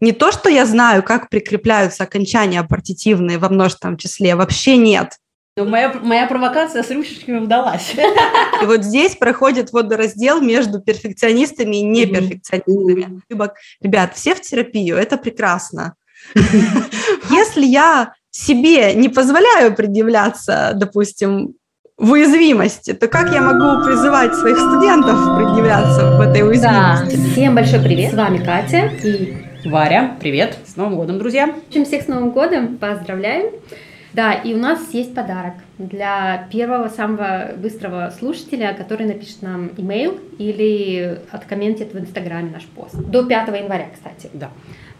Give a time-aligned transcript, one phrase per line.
[0.00, 5.16] Не то, что я знаю, как прикрепляются окончания партитивные во множественном числе, вообще нет.
[5.56, 7.92] Но моя, моя провокация с ручечками удалась.
[8.62, 13.22] И вот здесь проходит водораздел между перфекционистами и неперфекционистами.
[13.80, 15.94] Ребят, все в терапию, это прекрасно.
[17.30, 21.54] Если я себе не позволяю предъявляться, допустим,
[21.96, 27.16] в уязвимости, то как я могу призывать своих студентов предъявляться в этой уязвимости?
[27.16, 27.32] Да.
[27.32, 28.12] Всем большой привет.
[28.12, 30.16] С вами Катя и Варя.
[30.18, 30.56] Привет.
[30.64, 31.48] С Новым годом, друзья.
[31.48, 32.78] В общем, всех с Новым годом.
[32.78, 33.52] Поздравляем.
[34.14, 40.18] Да, и у нас есть подарок для первого самого быстрого слушателя, который напишет нам имейл
[40.38, 42.94] или откомментит в Инстаграме наш пост.
[42.94, 44.30] До 5 января, кстати.
[44.32, 44.48] Да.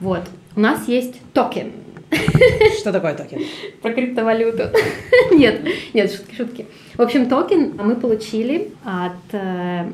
[0.01, 0.29] Вот.
[0.55, 1.73] У нас есть токен.
[2.79, 3.41] Что такое токен?
[3.81, 4.65] Про криптовалюту.
[5.33, 5.61] Нет,
[5.95, 6.67] нет, шутки, шутки.
[6.95, 9.91] В общем, токен мы получили от э,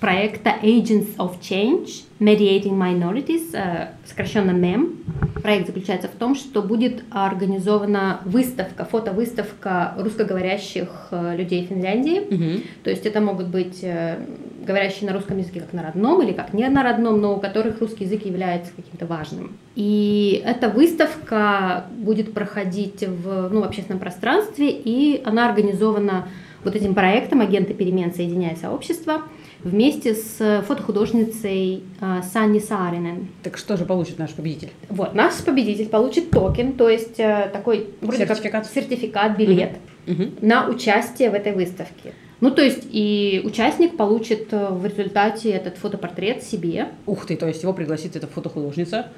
[0.00, 4.96] проекта Agents of Change Mediating Minorities, э, сокращенно MEM.
[5.42, 12.20] Проект заключается в том, что будет организована выставка, фотовыставка русскоговорящих э, людей Финляндии.
[12.30, 12.62] Мгм.
[12.82, 14.18] То есть это могут быть э,
[14.66, 17.80] говорящие на русском языке как на родном или как не на родном, но у которых
[17.80, 19.56] русский язык является каким-то важным.
[19.76, 26.28] И эта выставка будет проходить в, ну, в общественном пространстве, и она организована
[26.64, 28.12] вот этим проектом «Агенты перемен.
[28.12, 29.22] Соединяя сообщество»
[29.64, 33.28] вместе с фотохудожницей э, Санни Сааринен.
[33.42, 34.70] Так что же получит наш победитель?
[34.88, 38.52] Вот, наш победитель получит токен, то есть э, такой вроде Сертификат.
[38.64, 39.72] как сертификат, билет
[40.06, 40.32] Мгм.
[40.40, 42.14] на участие в этой выставке.
[42.40, 46.88] Ну, то есть и участник получит э, в результате этот фотопортрет себе.
[47.06, 49.08] Ух ты, то есть его пригласит эта фотохудожница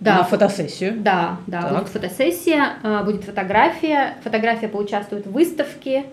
[0.00, 0.18] Да.
[0.18, 0.94] на фотосессию.
[0.98, 1.72] Да, да, Так.
[1.78, 6.04] будет фотосессия, э, будет фотография, фотография поучаствует в выставке,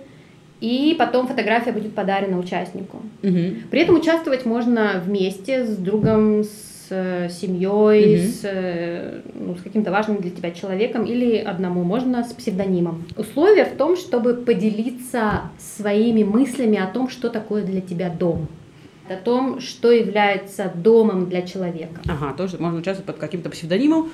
[0.62, 3.02] и потом фотография будет подарена участнику.
[3.24, 3.64] Мгм.
[3.72, 8.32] При этом участвовать можно вместе с другом, с э, семьей, Мгм.
[8.32, 13.06] с, э, ну, с каким-то важным для тебя человеком или одному, можно с псевдонимом.
[13.18, 18.48] Условие в том, чтобы поделиться своими мыслями о том, что такое для тебя дом,
[19.10, 22.02] о том, что является домом для человека.
[22.08, 24.12] Ага, тоже можно участвовать под каким-то псевдонимом,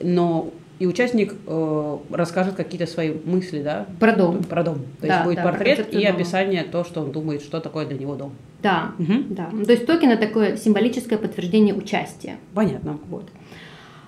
[0.00, 0.50] но
[0.80, 3.86] и участник э, расскажет какие-то свои мысли, да?
[4.00, 4.42] Про дом.
[4.42, 4.78] Про дом.
[5.00, 6.08] То Да, есть будет да, портрет и дома.
[6.16, 8.32] описание то, что он думает, что такое для него дом.
[8.62, 9.26] Да, Мгм.
[9.34, 9.50] да.
[9.52, 12.36] Ну, То есть токен это такое символическое подтверждение участия.
[12.54, 12.98] Понятно.
[13.10, 13.28] Вот.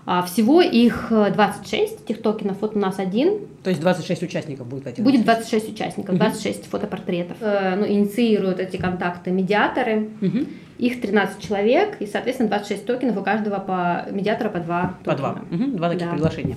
[0.05, 4.67] А всего их э, 26, этих токенов, вот у нас один, То есть 26 участников
[4.67, 6.19] будет этих Будет 26 участников, Мгм.
[6.19, 7.37] 26 фотопортретов.
[7.41, 10.09] Э, ну, инициируют эти контакты медиаторы.
[10.21, 10.49] Мгм.
[10.79, 15.39] Их 13 человек, и, соответственно, 26 токенов, у каждого по медиатора по два По два.
[15.51, 15.77] Мгм.
[15.77, 16.13] Два таких Да.
[16.15, 16.57] приглашения.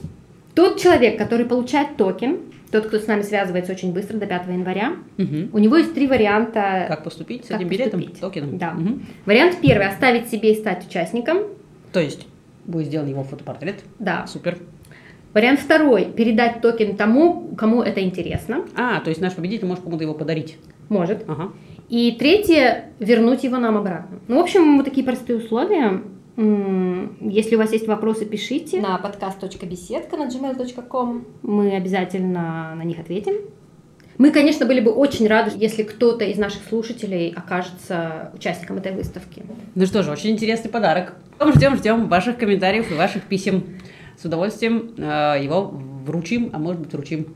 [0.55, 2.39] Тот человек, который получает токен,
[2.71, 5.49] тот, кто с нами связывается очень быстро, до 5 января, Мгм.
[5.53, 6.85] у него есть три варианта.
[6.87, 8.19] Как поступить с Как этим билетом, поступить?
[8.21, 8.57] токеном?
[8.57, 8.71] Да.
[8.71, 9.05] Мгм.
[9.27, 11.37] Вариант первый– оставить себе и стать участником.
[11.93, 12.25] То есть
[12.65, 13.83] будет сделан его фотопортрет.
[13.99, 14.25] Да.
[14.27, 14.57] Супер.
[15.33, 18.65] Вариант второй– передать токен тому, кому это интересно.
[18.75, 20.57] А, то есть наш победитель может кому-то его подарить.
[20.87, 21.25] Может.
[21.27, 21.51] Ага.
[21.89, 24.19] И третье, вернуть его нам обратно.
[24.27, 26.01] Ну, в общем, вот такие простые условия.
[26.37, 31.25] Если у вас есть вопросы, пишите на podcast.беседка на gmail.com.
[31.43, 33.35] Мы обязательно на них ответим.
[34.17, 39.43] Мы, конечно, были бы очень рады, если кто-то из наших слушателей окажется участником этой выставки.
[39.75, 41.15] Ну что же, очень интересный подарок.
[41.39, 43.79] Ждем, ждем ваших комментариев и ваших писем.
[44.17, 45.69] С удовольствием э, его
[46.05, 47.35] вручим, а может быть вручим.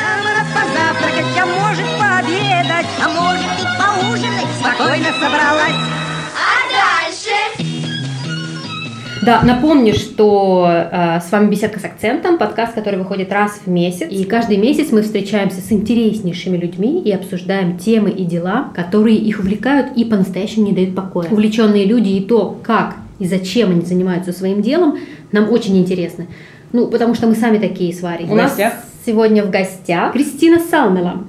[0.00, 0.18] А
[3.00, 4.46] а может и поужинать.
[4.58, 5.97] Спокойно собралась.
[9.28, 14.06] Да, напомню, что э, с вами «Беседка с акцентом», подкаст, который выходит раз в месяц.
[14.08, 19.40] И каждый месяц мы встречаемся с интереснейшими людьми и обсуждаем темы и дела, которые их
[19.40, 21.28] увлекают и по-настоящему не дают покоя.
[21.28, 24.96] Увлеченные люди и то, как и зачем они занимаются своим делом,
[25.30, 26.24] нам очень интересно.
[26.72, 28.24] Ну, потому что мы сами такие с Варей.
[28.24, 28.76] В У нас гостях?
[29.04, 31.24] сегодня в гостях Кристина Салмела,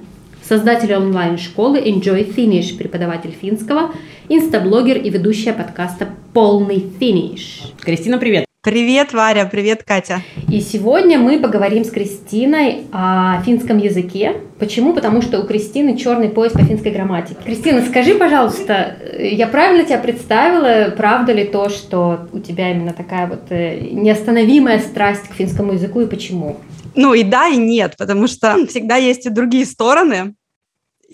[0.50, 3.92] создатель онлайн-школы Enjoy Finnish, преподаватель финского,
[4.28, 7.62] инстаблогер и ведущая подкаста «Полный финиш».
[7.80, 8.46] Кристина, привет.
[8.60, 10.22] Привет, Варя, привет, Катя.
[10.50, 14.38] И сегодня мы поговорим с Кристиной о финском языке.
[14.58, 14.92] Почему?
[14.92, 17.36] Потому что у Кристины черный пояс по финской грамматике.
[17.44, 20.90] Кристина, скажи, пожалуйста, э, я правильно тебя представила?
[20.90, 26.00] Правда ли то, что у тебя именно такая вот э, неостановимая страсть к финскому языку
[26.00, 26.56] и почему?
[26.96, 30.34] Ну и да, и нет, потому что всегда есть и другие стороны.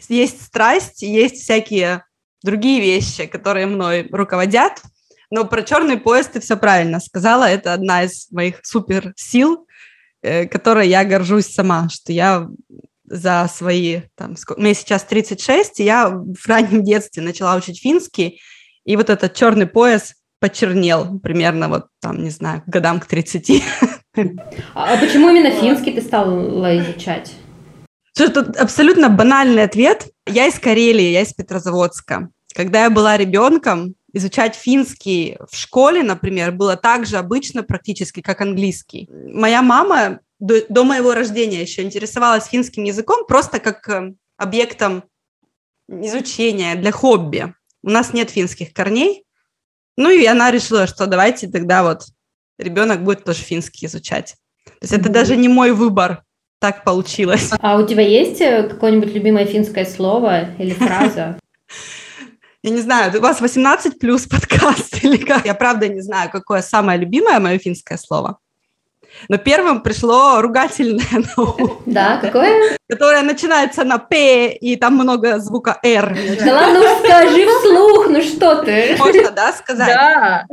[0.09, 2.05] Есть страсть, есть всякие
[2.43, 4.83] другие вещи, которые мной руководят.
[5.31, 7.45] Но про черный пояс ты все правильно сказала.
[7.45, 9.67] Это одна из моих супер сил,
[10.23, 12.49] э, которой я горжусь сама, что я
[13.05, 18.41] за свои, там, сколько, мне сейчас 36, и я в раннем детстве начала учить финский,
[18.85, 23.63] и вот этот черный пояс почернел примерно вот там, не знаю, годам к 30.
[24.75, 27.33] А почему именно финский ты стала изучать?
[28.17, 30.09] Тут абсолютно банальный ответ.
[30.27, 32.31] Я из Карелии, я из Петрозаводска.
[32.55, 38.41] Когда я была ребенком, изучать финский в школе, например, было так же обычно практически, как
[38.41, 39.11] английский.
[39.11, 45.05] Моя мама до, до моего рождения еще интересовалась финским языком просто как э, объектом
[45.87, 47.55] изучения для хобби.
[47.83, 49.25] У нас нет финских корней.
[49.99, 52.07] Ну и она решила, что давайте тогда вот
[52.59, 54.37] ребенок будет тоже финский изучать.
[54.65, 56.25] То есть это даже не мой выбор,
[56.59, 57.51] так получилось.
[57.61, 61.39] А у тебя есть э, какое-нибудь любимое финское слово или фраза?
[62.63, 65.47] Я не знаю, у вас 18 плюс подкаст или как?
[65.47, 68.39] Я правда не знаю, какое самое любимое мое финское слово.
[69.29, 71.05] Но первым пришло ругательное
[71.37, 71.55] на
[71.87, 72.77] Да, какое?
[72.89, 76.17] Которое начинается на П, и там много звука Р.
[76.45, 78.97] Да ладно, ну скажи вслух, ну что ты?
[78.99, 79.89] Можно, да, сказать?
[79.89, 80.47] Да.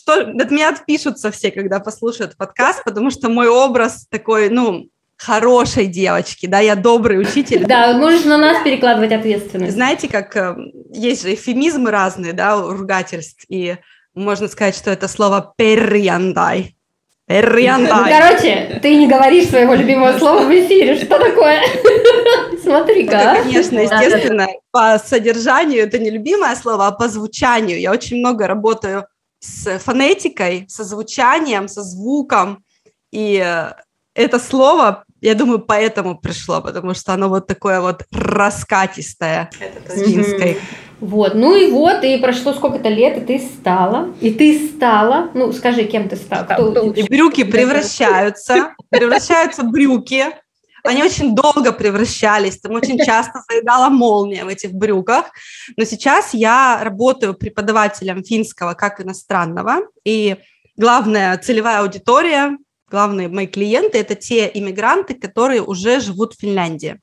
[0.00, 4.86] Что от меня отпишутся все, когда послушают подкаст, потому что мой образ такой, ну,
[5.18, 7.66] хорошей девочки, да, я добрый учитель.
[7.66, 9.74] Да, можешь на нас перекладывать ответственность.
[9.74, 10.56] Знаете, как э,
[10.90, 13.76] есть же эфемизмы разные, да, ругательств, и
[14.14, 16.74] можно сказать, что это слово «перьяндай».
[17.26, 18.10] Перьяндай.
[18.10, 21.60] Ну, короче, ты не говоришь своего любимого слова в эфире, что такое?
[22.62, 23.32] Смотри-ка.
[23.32, 23.42] А.
[23.42, 27.78] Конечно, естественно, по содержанию это не любимое слово, а по звучанию.
[27.78, 29.04] Я очень много работаю
[29.40, 32.64] с фонетикой, со звучанием, со звуком,
[33.10, 33.72] и э,
[34.14, 40.58] это слово я думаю, поэтому пришло, потому что оно вот такое вот раскатистое, это финской.
[41.00, 45.52] Вот, ну и вот, и прошло сколько-то лет, и ты стала, и ты стала, ну
[45.52, 46.44] скажи, кем ты стала?
[46.44, 50.26] Кто, кто, и брюки превращаются, превращаются брюки,
[50.84, 55.26] они очень долго превращались, там очень часто заедала молния в этих брюках,
[55.76, 60.36] но сейчас я работаю преподавателем финского как иностранного, и
[60.76, 62.56] главная целевая аудитория
[62.90, 67.00] главные мои клиенты это те иммигранты, которые уже живут в Финляндии.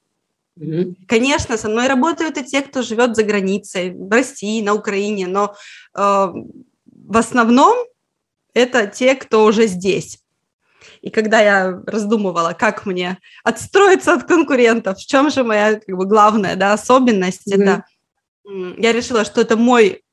[0.59, 0.95] Mm-hmm.
[1.07, 5.56] Конечно, со мной работают и те, кто живет за границей, в России, на Украине, но
[5.95, 7.77] э, в основном
[8.53, 10.19] это те, кто уже здесь.
[11.01, 16.05] И когда я раздумывала, как мне отстроиться от конкурентов, в чем же моя как бы,
[16.05, 17.61] главная да, особенность, mm-hmm.
[17.61, 17.85] это
[18.77, 20.03] я решила, что это мой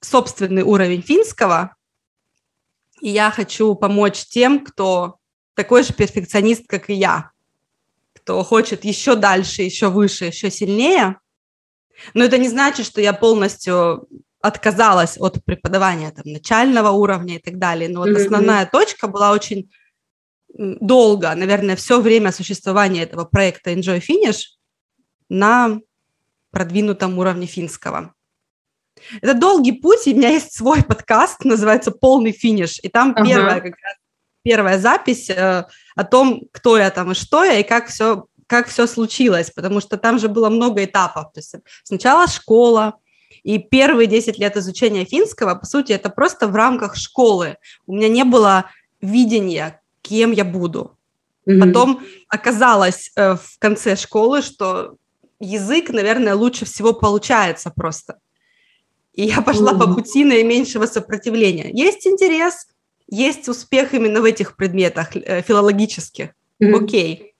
[0.00, 1.74] собственный уровень финского,
[3.00, 5.16] и я хочу помочь тем, кто
[5.54, 7.30] такой же перфекционист, как и я,
[8.14, 11.18] кто хочет еще дальше, еще выше, еще сильнее.
[12.12, 14.08] Но это не значит, что я полностью
[14.40, 17.88] отказалась от преподавания там, начального уровня и так далее.
[17.88, 18.24] Но вот mm-hmm.
[18.24, 19.70] основная точка была очень
[20.56, 24.42] долго, наверное, все время существования этого проекта Enjoy Finish
[25.28, 25.80] на
[26.50, 28.14] продвинутом уровне финского.
[29.20, 33.26] Это долгий путь, и у меня есть свой подкаст, называется «Полный финиш», и там ага.
[33.26, 33.94] первая как раз
[34.44, 35.64] первая запись э,
[35.96, 39.80] о том, кто я там и что я, и как все, как все случилось, потому
[39.80, 41.32] что там же было много этапов.
[41.32, 42.94] То есть сначала школа,
[43.42, 47.56] и первые 10 лет изучения финского, по сути, это просто в рамках школы.
[47.86, 48.70] У меня не было
[49.00, 50.96] видения, кем я буду.
[51.48, 51.60] Mm-hmm.
[51.60, 54.96] Потом оказалось э, в конце школы, что
[55.40, 58.18] язык, наверное, лучше всего получается просто.
[59.14, 59.78] И я пошла mm-hmm.
[59.78, 61.70] по пути наименьшего сопротивления.
[61.72, 62.66] Есть интерес,
[63.10, 66.30] есть успех именно в этих предметах э, филологических.
[66.62, 66.84] Mm-hmm.
[66.84, 67.34] Окей.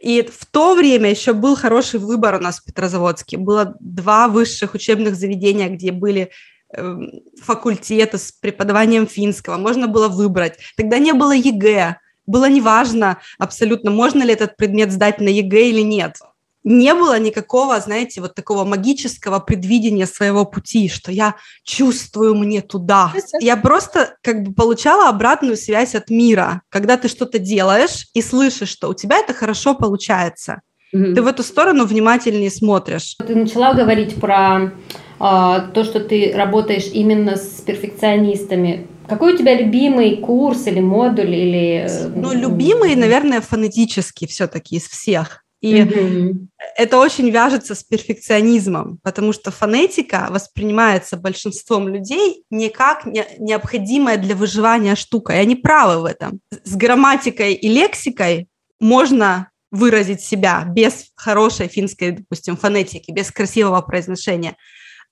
[0.00, 3.36] И в то время еще был хороший выбор у нас в Петрозаводске.
[3.36, 6.30] Было два высших учебных заведения, где были
[6.76, 6.96] э,
[7.42, 9.56] факультеты с преподаванием финского.
[9.56, 10.58] Можно было выбрать.
[10.76, 11.96] Тогда не было ЕГЭ.
[12.26, 16.16] Было неважно абсолютно, можно ли этот предмет сдать на ЕГЭ или нет
[16.64, 23.12] не было никакого, знаете, вот такого магического предвидения своего пути, что я чувствую мне туда.
[23.40, 28.68] Я просто как бы получала обратную связь от мира, когда ты что-то делаешь и слышишь,
[28.68, 30.60] что у тебя это хорошо получается.
[30.94, 33.16] Мм Ты в эту сторону внимательнее смотришь.
[33.26, 34.72] Ты начала говорить про
[35.22, 38.88] то, что ты работаешь именно с перфекционистами.
[39.08, 41.86] Какой у тебя любимый курс или модуль или?
[41.88, 45.44] Э, ну, любимый, наверное, фонетический все-таки из всех.
[45.60, 46.32] И mm-hmm.
[46.76, 54.16] это очень вяжется с перфекционизмом, потому что фонетика воспринимается большинством людей не как не, необходимая
[54.16, 56.40] для выживания штука, и они правы в этом.
[56.64, 58.48] С грамматикой и лексикой
[58.80, 64.56] можно выразить себя без хорошей финской, допустим, фонетики, без красивого произношения.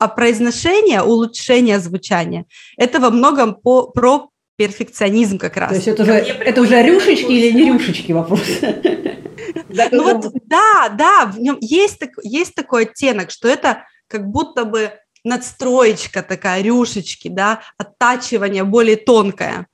[0.01, 2.47] А произношение, улучшение звучания–
[2.79, 5.69] это во многом по, про перфекционизм как раз.
[5.69, 8.41] То есть это уже, это уже рюшечки или не рюшечки вопрос?
[9.93, 14.65] Ну вот, да, да, в нем есть, так, есть такой оттенок, что это как будто
[14.65, 14.93] бы
[15.25, 19.67] надстроечка такая, рюшечки, да, оттачивание более тонкое.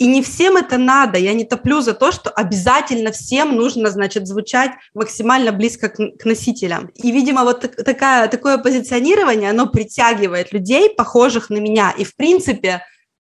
[0.00, 1.18] И не всем это надо.
[1.18, 6.24] Я не топлю за то, что обязательно всем нужно, значит, звучать максимально близко к, к
[6.24, 6.90] носителям.
[6.94, 11.94] И, видимо, вот так, такая, такое позиционирование, оно притягивает людей, похожих на меня.
[11.98, 12.80] И, в принципе,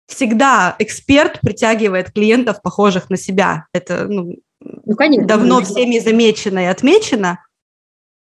[0.06, 3.66] всегда эксперт притягивает клиентов, похожих на себя.
[3.74, 7.44] Это ну, ну, конечно, давно всеми замечено и отмечено.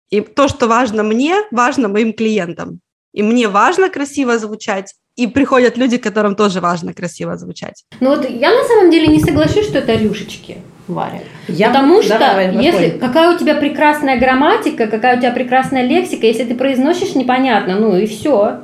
[0.09, 2.81] И то, что важно мне, важно моим клиентам.
[3.13, 7.83] И мне важно красиво звучать, и приходят люди, которым тоже важно красиво звучать.
[7.99, 10.57] Ну вот я на самом деле не соглашусь, что это рюшечки.
[10.87, 11.19] Варя.
[11.49, 16.25] Я, Потому что давай, если какая у тебя прекрасная грамматика, какая у тебя прекрасная лексика,
[16.25, 18.61] если ты произносишь непонятно, ну и все.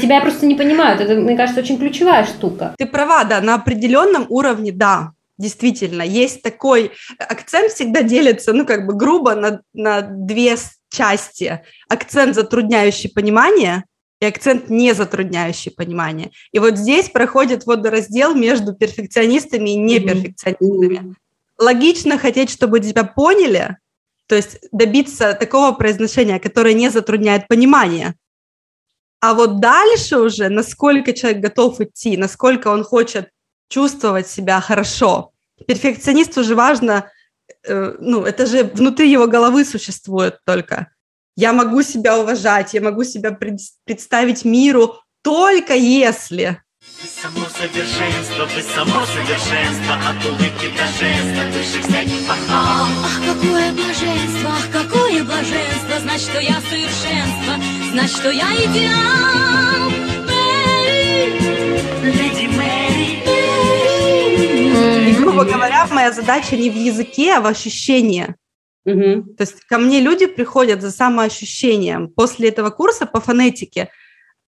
[0.00, 1.00] Тебя просто не понимают.
[1.00, 2.74] Это, мне кажется, очень ключевая штука.
[2.76, 5.12] Ты права, да, на определенном уровне, да.
[5.36, 10.56] Действительно, есть такой акцент всегда делится, ну, как бы грубо на, на две
[10.90, 11.60] части.
[11.88, 13.84] Акцент, затрудняющий понимание,
[14.24, 16.30] и акцент, не затрудняющий понимание.
[16.52, 21.14] И вот здесь проходит водораздел между перфекционистами и неперфекционистами.
[21.58, 23.78] Логично хотеть, чтобы тебя поняли,
[24.26, 28.14] то есть добиться такого произношения, которое не затрудняет понимание.
[29.20, 33.30] А вот дальше уже, насколько человек готов идти, насколько он хочет
[33.68, 35.32] чувствовать себя хорошо.
[35.66, 37.10] Перфекционисту же важно,
[37.66, 40.88] э, ну, это же внутри его головы существует только
[41.36, 46.60] я могу себя уважать, я могу себя пред, представить миру только если.
[47.00, 52.86] Ты само совершенство, вы само совершенство, от улыбки до жеста, выше всяких похвал.
[53.02, 57.54] Ах, какое блаженство, ах, какое блаженство, знать, что я совершенство,
[57.90, 59.90] знать, что я идеал.
[62.02, 63.24] Леди Мэри.
[65.08, 68.34] И, грубо говоря, моя задача не в языке, а в ощущении.
[68.84, 69.34] Угу.
[69.36, 72.08] То есть ко мне люди приходят за самоощущением.
[72.08, 73.90] После этого курса по фонетике,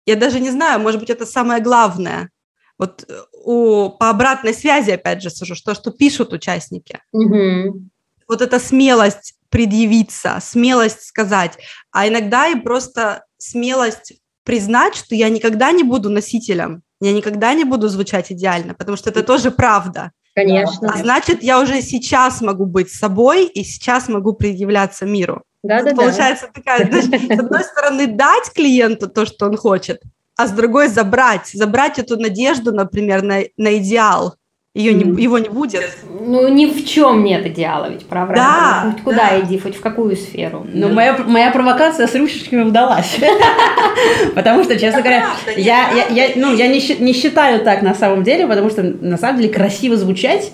[0.06, 2.30] я даже не знаю, может быть, это самое главное.
[2.78, 3.14] Вот э,
[3.44, 7.00] у, по обратной связи, опять же, сужу, что, что пишут участники.
[7.12, 7.80] Угу.
[8.28, 11.58] Вот эта смелость предъявиться, смелость сказать,
[11.92, 17.64] а иногда и просто смелость признать, что я никогда не буду носителем, я никогда не
[17.64, 20.10] буду звучать идеально, потому что это тоже правда.
[20.34, 20.92] Конечно.
[20.92, 25.42] А значит, я уже сейчас могу быть собой и сейчас могу предъявляться миру.
[25.62, 26.60] Да, да, Получается да.
[26.60, 30.02] такая, знаешь, с одной стороны, дать клиенту то, что он хочет,
[30.36, 34.34] а с другой забрать, забрать эту надежду, например, на, на идеал
[34.74, 35.84] ее не, его не будет.
[36.20, 38.34] Ну, ни в чем нет идеала, ведь, правда?
[38.34, 39.40] Да, хоть куда да.
[39.40, 40.66] иди, хоть в какую сферу.
[40.68, 40.94] Ну, да.
[40.94, 43.16] моя, моя провокация с рюшечками удалась.
[44.34, 45.26] Потому что, честно говоря,
[45.56, 45.88] я,
[46.34, 49.96] ну, я не, не считаю так на самом деле, потому что, на самом деле, красиво
[49.96, 50.50] звучать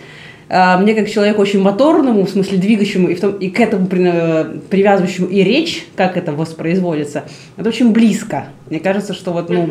[0.51, 5.29] мне как человеку очень моторному, в смысле двигающему, и, в том, и к этому привязывающему
[5.29, 7.25] и речь, как это воспроизводится,
[7.57, 8.47] это очень близко.
[8.69, 9.69] Мне кажется, что вот, ну,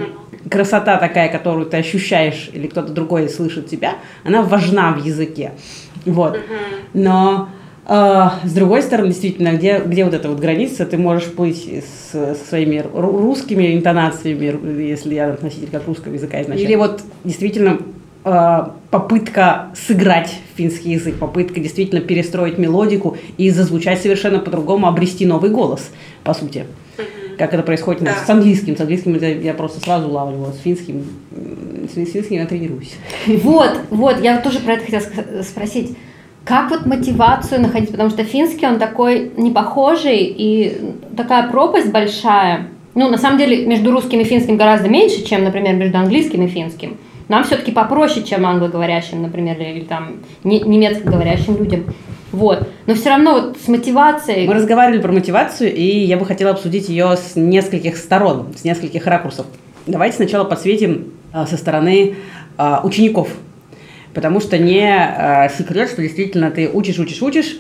[0.50, 5.52] красота такая, которую ты ощущаешь, или кто-то другой слышит тебя, она важна в языке.
[6.06, 6.40] Вот.
[6.94, 7.50] Но
[7.88, 12.12] э, с другой стороны, действительно, где, где вот эта вот граница, ты можешь плыть с,
[12.12, 16.66] со своими русскими интонациями, если я носитель как русского языка изначально.
[16.66, 17.80] Или вот действительно э,
[18.24, 25.90] попытка сыграть финский язык, попытка действительно перестроить мелодику и зазвучать совершенно по-другому, обрести новый голос,
[26.24, 26.66] по сути
[27.40, 28.14] как это происходит да.
[28.14, 28.76] с английским.
[28.76, 31.06] С английским я просто сразу улавливала, с финским,
[31.90, 32.96] с финским я тренируюсь.
[33.28, 35.96] Вот, вот, я тоже про это хотела спросить.
[36.44, 37.92] Как вот мотивацию находить?
[37.92, 40.82] Потому что финский, он такой непохожий, и
[41.16, 42.68] такая пропасть большая.
[42.94, 46.48] Ну, на самом деле, между русским и финским гораздо меньше, чем, например, между английским и
[46.48, 46.98] финским.
[47.30, 51.86] Нам все-таки попроще, чем англоговорящим, например, или там немецкоговорящим людям.
[52.32, 52.68] Вот.
[52.88, 54.48] Но все равно вот с мотивацией...
[54.48, 59.06] Мы разговаривали про мотивацию, и я бы хотела обсудить ее с нескольких сторон, с нескольких
[59.06, 59.46] ракурсов.
[59.86, 62.16] Давайте сначала подсветим а, со стороны
[62.58, 63.30] а, учеников.
[64.14, 67.58] Потому что не а, секрет, что действительно ты учишь, учишь, учишь,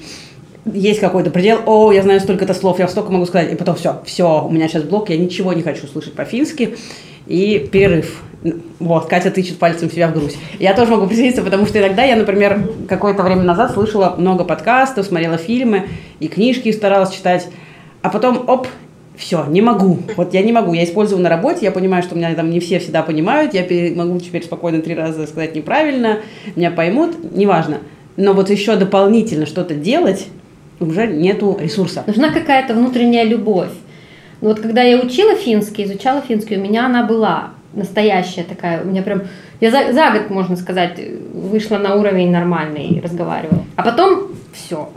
[0.65, 4.01] есть какой-то предел, о, я знаю столько-то слов, я столько могу сказать, и потом все,
[4.05, 6.75] все, у меня сейчас блок, я ничего не хочу слышать по-фински,
[7.27, 8.23] и перерыв.
[8.79, 10.37] Вот, Катя тычет пальцем себя в грудь.
[10.59, 15.05] Я тоже могу присоединиться, потому что иногда я, например, какое-то время назад слышала много подкастов,
[15.05, 17.49] смотрела фильмы и книжки старалась читать,
[18.01, 18.67] а потом, оп,
[19.17, 19.99] все, не могу.
[20.15, 20.73] Вот я не могу.
[20.73, 24.17] Я использую на работе, я понимаю, что меня там не все всегда понимают, я могу
[24.19, 26.19] теперь спокойно три раза сказать неправильно,
[26.55, 27.79] меня поймут, неважно.
[28.15, 30.27] Но вот еще дополнительно что-то делать
[30.79, 32.05] уже нету ресурса.
[32.07, 33.71] Нужна какая-то внутренняя любовь.
[34.39, 39.01] Вот когда я учила финский, изучала финский, у меня она была настоящая такая, у меня
[39.01, 39.23] прям,
[39.59, 40.99] я за, за год, можно сказать,
[41.33, 43.63] вышла на уровень нормальный и разговаривала.
[43.75, 44.91] А потом все.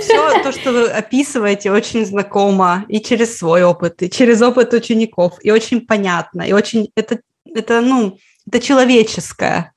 [0.00, 5.38] Все то, что вы описываете, очень знакомо и через свой опыт, и через опыт учеников,
[5.42, 7.20] и очень понятно, и очень это,
[7.54, 9.72] это ну, это человеческое.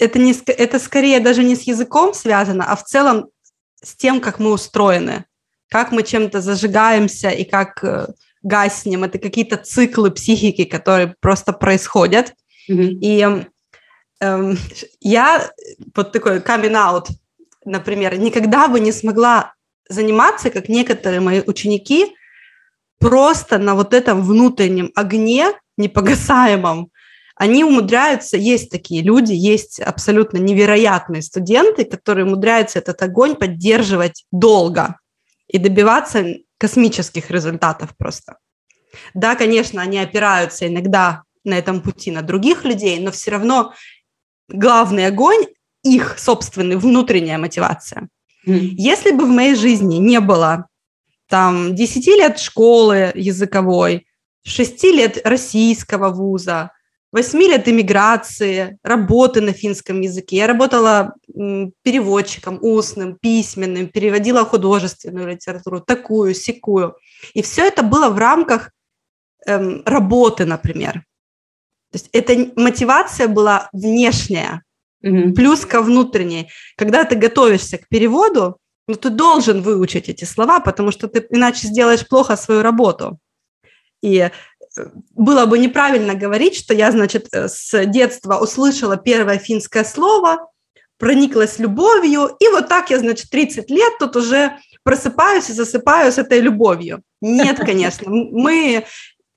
[0.00, 3.26] Это, не, это скорее даже не с языком связано, а в целом
[3.82, 5.26] с тем, как мы устроены,
[5.68, 8.06] как мы чем-то зажигаемся и как э,
[8.44, 9.02] гаснем.
[9.02, 12.34] Это какие-то циклы психики, которые просто происходят.
[12.70, 12.98] Mm-hmm.
[13.00, 13.44] И
[14.20, 14.58] эм,
[15.00, 15.50] я
[15.96, 17.08] вот такой coming out,
[17.64, 19.54] например, никогда бы не смогла
[19.88, 22.14] заниматься, как некоторые мои ученики,
[22.98, 26.90] просто на вот этом внутреннем огне непогасаемом.
[27.36, 34.98] Они умудряются, есть такие люди, есть абсолютно невероятные студенты, которые умудряются этот огонь поддерживать долго
[35.48, 36.24] и добиваться
[36.64, 38.38] космических результатов просто.
[39.12, 43.74] Да, конечно, они опираются иногда на этом пути на других людей, но все равно
[44.48, 45.44] главный огонь
[45.82, 48.08] их собственная внутренняя мотивация.
[48.46, 48.58] Mm.
[48.78, 50.68] Если бы в моей жизни не было
[51.28, 54.06] там 10 лет школы языковой,
[54.44, 56.70] 6 лет российского вуза,
[57.14, 60.36] 8 лет иммиграции, работы на финском языке.
[60.38, 61.14] Я работала
[61.84, 66.96] переводчиком устным, письменным, переводила художественную литературу, такую, секую.
[67.32, 68.72] И все это было в рамках
[69.46, 71.04] эм, работы, например.
[71.92, 74.64] То есть эта мотивация была внешняя,
[75.00, 75.34] угу.
[75.34, 76.50] плюс ко внутренней.
[76.76, 81.68] Когда ты готовишься к переводу, ну, ты должен выучить эти слова, потому что ты иначе
[81.68, 83.20] сделаешь плохо свою работу.
[84.02, 84.30] И
[85.14, 90.48] было бы неправильно говорить, что я, значит, э, с детства услышала первое финское слово,
[90.98, 96.18] прониклась любовью, и вот так я, значит, 30 лет тут уже просыпаюсь и засыпаю с
[96.18, 97.02] этой любовью.
[97.20, 98.84] Нет, конечно, мы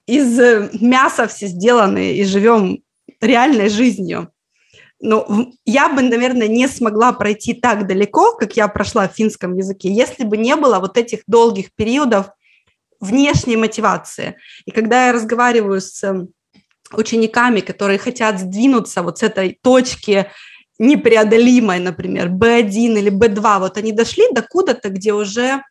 [0.08, 2.79] из э, мяса все сделаны и живем
[3.22, 4.32] реальной жизнью.
[5.00, 9.91] Но я бы, наверное, не смогла пройти так далеко, как я прошла в финском языке,
[9.91, 12.32] если бы не было вот этих долгих периодов
[13.00, 14.38] внешней мотивации.
[14.66, 16.30] И когда я разговариваю с эм,
[16.94, 20.27] учениками, которые хотят сдвинуться вот с этой точки
[20.79, 25.64] непреодолимой, например, B1 или B2, вот они дошли до куда-то, где уже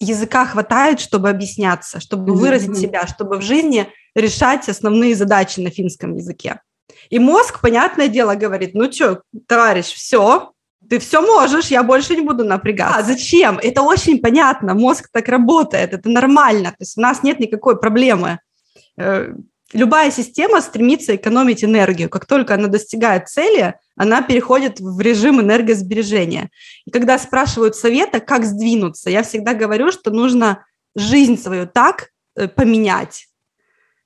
[0.00, 2.36] языка хватает, чтобы объясняться, чтобы mm-hmm.
[2.36, 6.60] выразить себя, чтобы в жизни решать основные задачи на финском языке.
[7.10, 10.52] И мозг, понятное дело, говорит, ну что, товарищ, все,
[10.94, 12.98] ты все можешь, я больше не буду напрягаться.
[12.98, 13.58] А зачем?
[13.58, 18.38] Это очень понятно, мозг так работает, это нормально, то есть у нас нет никакой проблемы.
[18.96, 19.32] Э,
[19.72, 22.08] любая система стремится экономить энергию.
[22.08, 26.50] Как только она достигает цели, она переходит в режим энергосбережения.
[26.86, 32.46] И когда спрашивают совета, как сдвинуться, я всегда говорю, что нужно жизнь свою так э,
[32.46, 33.26] поменять,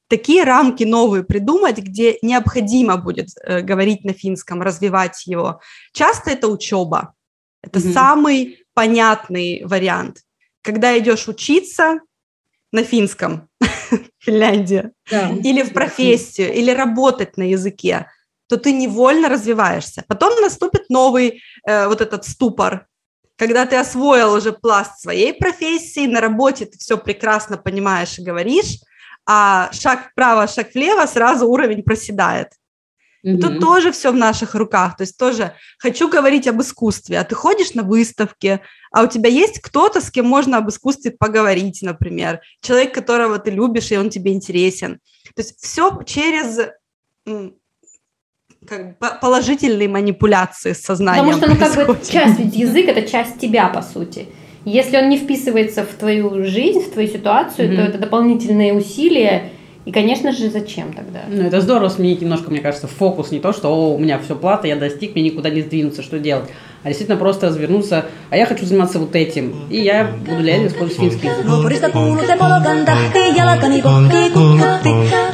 [0.09, 5.61] такие рамки новые придумать, где необходимо будет э, говорить на финском, развивать его.
[5.93, 7.15] Часто это учеба.
[7.63, 7.93] Это mm-hmm.
[7.93, 10.19] самый понятный вариант.
[10.63, 12.01] Когда идешь учиться
[12.73, 13.49] на финском,
[14.19, 15.31] Финляндия, да.
[15.31, 18.07] или в профессию, или работать на языке,
[18.49, 20.05] то ты невольно развиваешься.
[20.09, 22.87] Потом наступит новый э, вот этот ступор,
[23.39, 28.79] когда ты освоил уже пласт своей профессии, на работе ты все прекрасно понимаешь и говоришь,
[29.31, 32.49] а шаг вправо, шаг влево, сразу уровень проседает.
[33.27, 33.41] Mm-hmm.
[33.41, 34.97] Тут тоже все в наших руках.
[34.97, 38.61] То есть тоже хочу говорить об искусстве, а ты ходишь на выставки,
[38.91, 42.41] а у тебя есть кто-то, с кем можно об искусстве поговорить, например.
[42.63, 45.01] Человек, которого ты любишь, и он тебе интересен.
[45.35, 46.71] То есть все через
[48.67, 51.39] как бы положительные манипуляции с сознанием.
[51.39, 54.29] Потому что, ну, как бы часть, ведь язык это часть тебя, по сути.
[54.65, 57.77] Если он не вписывается в твою жизнь, в твою ситуацию, mm-hmm.
[57.77, 59.51] то это дополнительные усилия.
[59.89, 61.21] И, конечно же, зачем тогда?
[61.31, 63.31] Ну, это здорово сменить немножко, мне кажется, фокус.
[63.31, 66.19] Не то, что О, у меня все плата, я достиг, мне никуда не сдвинуться, что
[66.19, 66.51] делать.
[66.83, 69.55] А действительно просто развернуться, а я хочу заниматься вот этим.
[69.71, 71.47] И я буду реально использовать финский язык.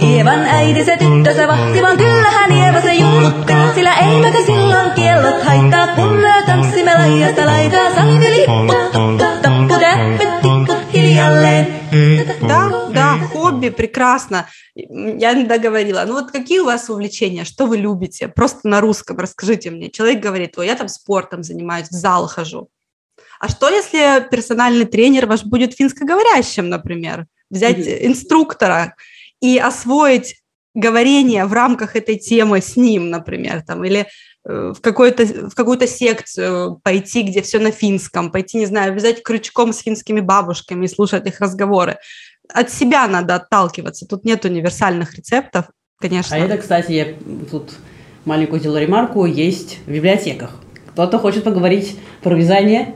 [0.00, 3.52] Ievan äiti se tyttönsä vahti, vaan kyllähän Ieva se junnutti.
[3.74, 7.94] Sillä eiväkä silloin kiellot haittaa, kun me tanssimme laidasta laitaa.
[7.94, 8.74] Salmi lippu,
[9.42, 11.66] tappu, täppet, tikkut hiljalleen.
[12.40, 14.46] Да, да, хобби, прекрасно.
[14.74, 16.04] Я не договорила.
[16.06, 17.44] Ну вот какие у вас увлечения?
[17.44, 18.28] Что вы любите?
[18.28, 19.90] Просто на русском расскажите мне.
[19.90, 22.68] Человек говорит, ой, я там спортом занимаюсь, в зал хожу.
[23.40, 27.26] А что, если персональный тренер ваш будет финскоговорящим, например?
[27.50, 28.94] Взять инструктора,
[29.40, 30.36] и освоить
[30.74, 34.06] говорение в рамках этой темы с ним, например, там, или
[34.44, 39.72] в, какую-то, в какую-то секцию пойти, где все на финском, пойти, не знаю, взять крючком
[39.72, 41.96] с финскими бабушками и слушать их разговоры.
[42.48, 45.66] От себя надо отталкиваться, тут нет универсальных рецептов,
[45.98, 46.36] конечно.
[46.36, 47.14] А это, кстати, я
[47.50, 47.74] тут
[48.24, 50.50] маленькую сделаю ремарку, есть в библиотеках.
[50.88, 52.94] Кто-то хочет поговорить про вязание,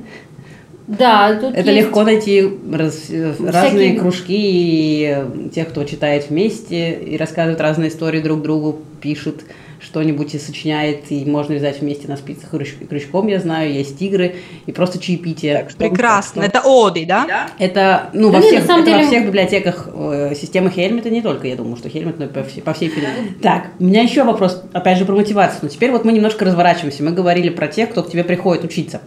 [0.88, 5.16] Да, тут Это есть- легко найти раз- э, разные кружки и
[5.54, 9.42] тех, кто читает вместе и рассказывают разные истории друг другу, пишут
[9.80, 14.00] что-нибудь и сочиняет, и можно вязать вместе на спицах и крюч- крючком, я знаю, есть
[14.02, 15.68] игры, и просто чаепитие.
[15.78, 16.42] Прекрасно.
[16.42, 17.48] Так что Это оды, да?
[17.60, 21.22] Это, ну, Да во нет, всех, это во деле- всех библиотеках э, системы Хельмета не
[21.22, 23.34] только, я думаю, что Хельмет, но и по, всей- по всей Финляндии.
[23.40, 25.60] Так, у меня еще вопрос, опять же, про мотивацию.
[25.62, 27.04] Но теперь вот мы немножко разворачиваемся.
[27.04, 29.00] Мы говорили про тех, кто к тебе приходит учиться,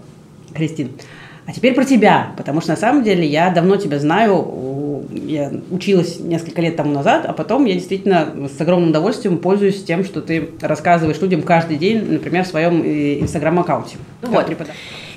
[0.54, 0.92] Кристин.
[1.46, 6.20] А теперь про тебя, потому что на самом деле я давно тебя знаю, я училась
[6.20, 10.50] несколько лет тому назад, а потом я действительно с огромным удовольствием пользуюсь тем, что ты
[10.62, 13.98] рассказываешь людям каждый день, например, в своем э, инстаграм-аккаунте.
[14.22, 14.46] Вот.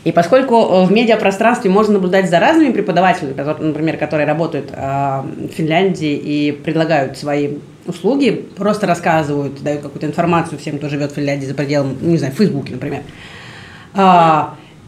[0.05, 5.53] И поскольку э, в медиапространстве можно наблюдать за разными преподавателями, например, которые работают э, в
[5.53, 11.47] Финляндии и предлагают свои услуги, просто рассказывают, дают какую-то информацию всем, кто живет в Финляндии
[11.47, 13.03] за пределом, ну, не знаю, в Фейсбуке, например.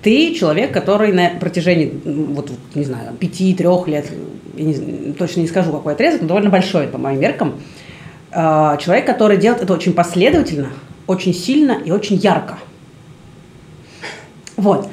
[0.07, 4.07] Ты человек, который на протяжении, вот, не знаю, пяти-трех лет,
[4.57, 7.55] я не точно не скажу, какой отрезок, но довольно большой по моим меркам,
[8.31, 10.69] а, человек, который делает это очень последовательно,
[11.09, 12.57] очень сильно и очень ярко.
[14.57, 14.89] Вот.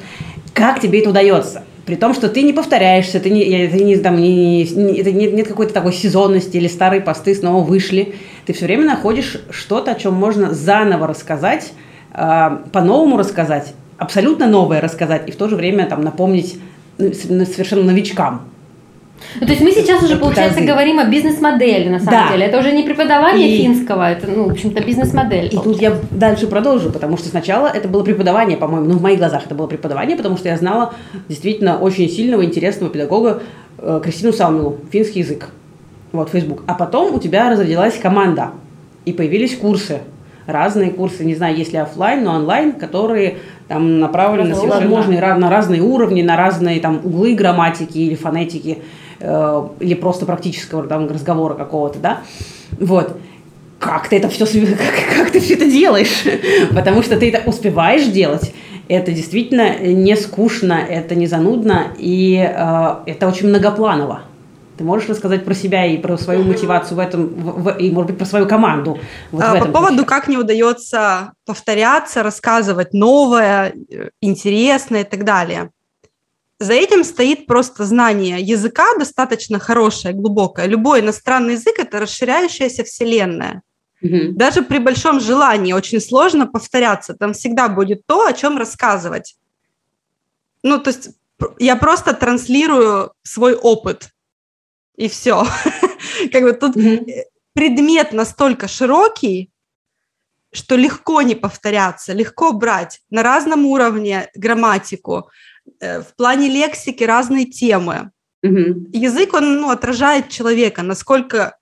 [0.55, 1.61] Как тебе это удается?
[1.85, 5.31] При том, что ты не повторяешься, ты не, ты не, там, не, не- это нет,
[5.33, 8.15] нет какой-то такой сезонности или старые посты снова вышли.
[8.47, 11.73] Ты все время находишь что-то, о чем можно заново рассказать,
[12.13, 16.59] а, по-новому рассказать, абсолютно новое рассказать и в то же время там напомнить
[16.97, 18.47] ну, ну, совершенно новичкам.
[19.39, 20.67] Ну, то есть мы сейчас уже, получается, тазы.
[20.67, 22.31] говорим о бизнес-модели, на самом Да.
[22.33, 22.45] деле.
[22.45, 25.47] Это уже не преподавание И- финского, это, ну, в общем-то, бизнес-модель.
[25.51, 29.19] И тут я дальше продолжу, потому что сначала это было преподавание, по-моему, ну, в моих
[29.19, 30.93] глазах это было преподавание, потому что я знала
[31.29, 33.41] действительно очень сильного, интересного педагога
[33.77, 35.49] э, Кристину Салмилу, финский язык,
[36.11, 36.63] вот, Facebook.
[36.67, 38.49] А потом у тебя разродилась команда,
[39.05, 39.99] и появились курсы,
[40.47, 45.37] разные курсы, не знаю, есть ли офлайн, но онлайн, которые там направлены на всевозможные, ра-
[45.37, 48.79] на разные уровни, на разные там углы грамматики или фонетики,
[49.19, 52.19] э, или просто практического там разговора какого-то, да,
[52.79, 53.17] вот
[53.79, 56.23] как ты это все, как, как ты все это делаешь?
[56.73, 58.53] Потому что ты это успеваешь делать.
[58.89, 64.23] Это действительно не скучно, это не занудно, и э, это очень многопланово.
[64.83, 68.09] Ты можешь рассказать про себя и про свою мотивацию в этом, в- в- и, может
[68.09, 68.99] быть, про свою команду.
[69.31, 70.09] Вот А, По поводу, ключе.
[70.09, 75.69] как не удается повторяться, рассказывать новое, э, интересное и так далее.
[76.59, 80.65] За этим стоит просто знание языка достаточно хорошее, глубокое.
[80.67, 83.61] Любой иностранный язык– это расширяющаяся вселенная.
[84.01, 84.35] Мгм.
[84.35, 87.13] Даже при большом желании очень сложно повторяться.
[87.13, 89.37] Там всегда будет то, о чем рассказывать.
[90.61, 91.09] Ну, то есть
[91.59, 94.09] я просто транслирую свой опыт,
[94.95, 95.43] и все.
[96.31, 97.05] Как бы тут Мгм.
[97.53, 99.51] предмет настолько широкий,
[100.53, 105.29] что легко не повторяться, легко брать на разном уровне грамматику,
[105.79, 108.11] э, в плане лексики разные темы.
[108.93, 111.57] Язык, он ну, отражает человека, насколько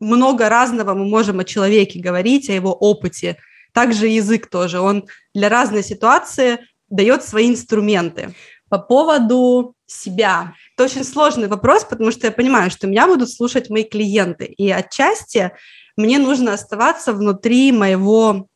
[0.00, 3.36] много разного мы можем о человеке говорить, о его опыте.
[3.72, 5.04] Также язык тоже, он
[5.34, 6.58] для разной ситуации
[6.88, 8.34] дает свои инструменты.
[8.68, 10.54] По поводу себя.
[10.74, 14.46] Это очень сложный вопрос, потому что я понимаю, что меня будут слушать мои клиенты.
[14.46, 15.52] И отчасти
[15.96, 18.46] мне нужно оставаться внутри моего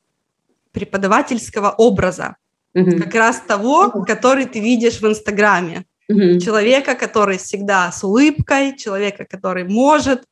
[0.72, 2.37] преподавательского образа,
[2.75, 3.01] Мгм.
[3.03, 6.38] как раз того, который ты видишь в Инстаграме Мгм.
[6.40, 10.25] человека, который всегда с улыбкой, человека, который может.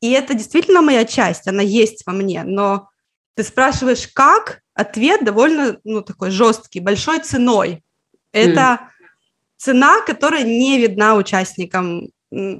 [0.00, 2.42] И это действительно моя часть, она есть во мне.
[2.44, 2.88] Но
[3.34, 4.60] ты спрашиваешь, как?
[4.74, 7.82] Ответ довольно, ну, такой жесткий, большой ценой.
[8.32, 8.88] Это
[9.62, 12.08] цена, которая не видна участникам,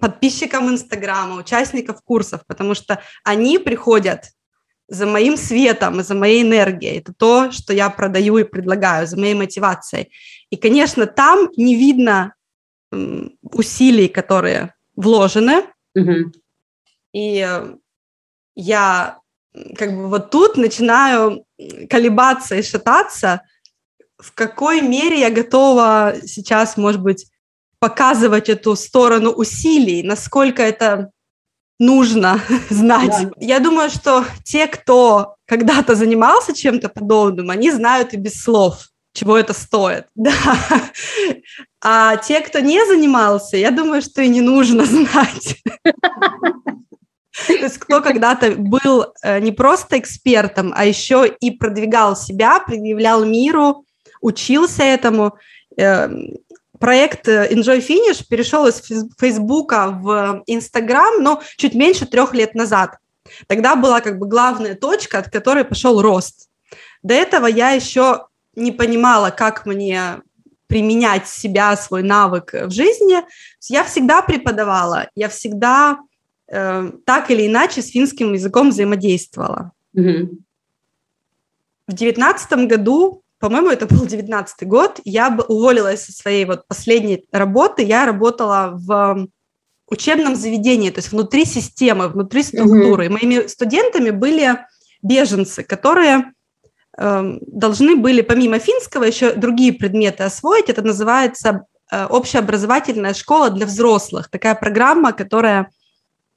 [0.00, 4.26] подписчикам Инстаграма, участников курсов, потому что они приходят
[4.88, 6.98] за моим светом и за моей энергией.
[6.98, 10.12] Это то, что я продаю и предлагаю, за моей мотивацией.
[10.50, 12.34] И, конечно, там не видно
[13.42, 16.32] усилий, которые вложены, Мгм.
[17.12, 17.76] и э,
[18.54, 19.18] я
[19.76, 21.44] как бы вот тут начинаю
[21.90, 23.40] колебаться и шататься,
[24.22, 27.26] в какой мере я готова сейчас, может быть,
[27.78, 31.10] показывать эту сторону усилий, насколько это
[31.78, 33.10] нужно знать.
[33.10, 33.30] Да.
[33.38, 39.36] Я думаю, что те, кто когда-то занимался чем-то подобным, они знают и без слов, чего
[39.36, 40.06] это стоит.
[40.14, 40.32] Да.
[41.84, 45.60] А те, кто не занимался, я думаю, что и не нужно знать.
[47.46, 53.24] То есть кто когда-то был э, не просто экспертом, а еще и продвигал себя, предъявлял
[53.24, 53.84] миру,
[54.22, 55.36] учился этому.
[55.76, 56.08] Э,
[56.78, 62.54] Проект э, Enjoy Finish перешел из Фейс- Фейсбука в Инстаграм, но чуть меньше трех лет
[62.56, 62.96] назад.
[63.46, 66.48] Тогда была как бы главная точка, от которой пошел рост.
[67.04, 70.22] До этого я еще не понимала, как мне
[70.66, 73.22] применять себя, свой навык в жизни.
[73.68, 75.98] Я всегда преподавала, я всегда
[76.48, 79.70] э, так или иначе с финским языком взаимодействовала.
[79.96, 80.28] Mm-hmm.
[81.86, 87.82] В девятнадцатом году, по-моему, это был девятнадцатый год, я уволилась со своей вот последней работы,
[87.82, 89.26] я работала в
[89.88, 93.06] учебном заведении, то есть внутри системы, внутри структуры.
[93.06, 93.10] Mm-hmm.
[93.10, 94.58] Моими студентами были
[95.02, 96.32] беженцы, которые
[96.96, 100.68] э, должны были помимо финского еще другие предметы освоить.
[100.68, 105.68] Это называется э, общеобразовательная школа для взрослых, такая программа, которая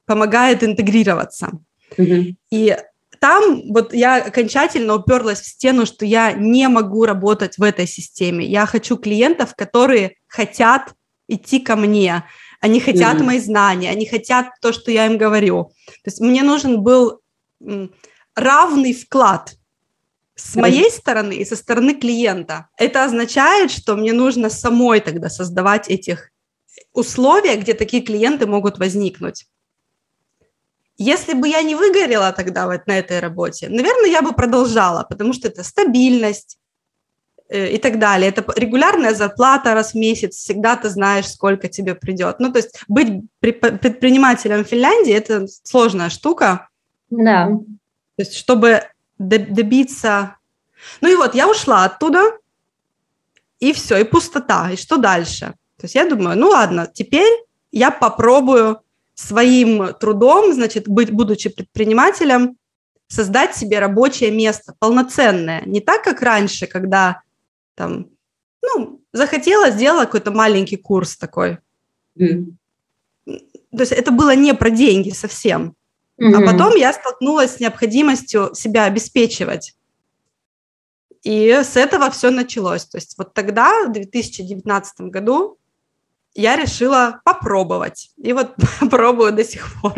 [0.08, 1.52] помогает интегрироваться.
[1.98, 2.36] Mm-hmm.
[2.50, 2.78] И
[3.26, 8.46] там вот я окончательно уперлась в стену, что я не могу работать в этой системе.
[8.46, 10.94] Я хочу клиентов, которые хотят
[11.28, 12.24] идти ко мне,
[12.62, 13.24] они хотят mm-hmm.
[13.24, 15.72] мои знания, они хотят то, что я им говорю.
[16.04, 17.22] То есть мне нужен был
[18.36, 19.56] равный вклад
[20.36, 22.68] с моей стороны и со стороны клиента.
[22.78, 26.30] Это означает, что мне нужно самой тогда создавать этих
[26.94, 29.48] условия, где такие клиенты могут возникнуть.
[30.98, 35.34] Если бы я не выгорела тогда вот на этой работе, наверное, я бы продолжала, потому
[35.34, 36.58] что это стабильность,
[37.48, 38.30] Э, и так далее.
[38.30, 42.40] Это регулярная зарплата раз в месяц, всегда ты знаешь, сколько тебе придет.
[42.40, 46.70] Ну, то есть быть предпринимателем в Финляндии– это сложная штука.
[47.12, 47.50] Да.
[48.16, 48.82] То есть чтобы
[49.20, 50.38] добиться...
[51.02, 52.32] Ну и вот я ушла оттуда,
[53.60, 55.54] и все, и пустота, и что дальше?
[55.78, 57.32] То есть я думаю, ну ладно, теперь
[57.72, 58.82] я попробую
[59.16, 62.58] своим трудом, значит, быть, будучи предпринимателем,
[63.08, 65.64] создать себе рабочее место, полноценное.
[65.66, 67.22] Не так, как раньше, когда
[67.76, 68.08] там,
[68.62, 71.60] ну, захотела, сделала какой-то маленький курс такой.
[72.20, 72.54] Mm.
[73.26, 75.76] То есть это было не про деньги совсем.
[76.20, 76.34] Mm-hmm.
[76.34, 79.76] А потом я столкнулась с необходимостью себя обеспечивать.
[81.24, 82.86] И с этого все началось.
[82.86, 85.58] То есть вот тогда, в 2019 году,
[86.36, 88.12] я решила попробовать.
[88.18, 88.56] И вот
[88.92, 89.94] пробую до сих пор.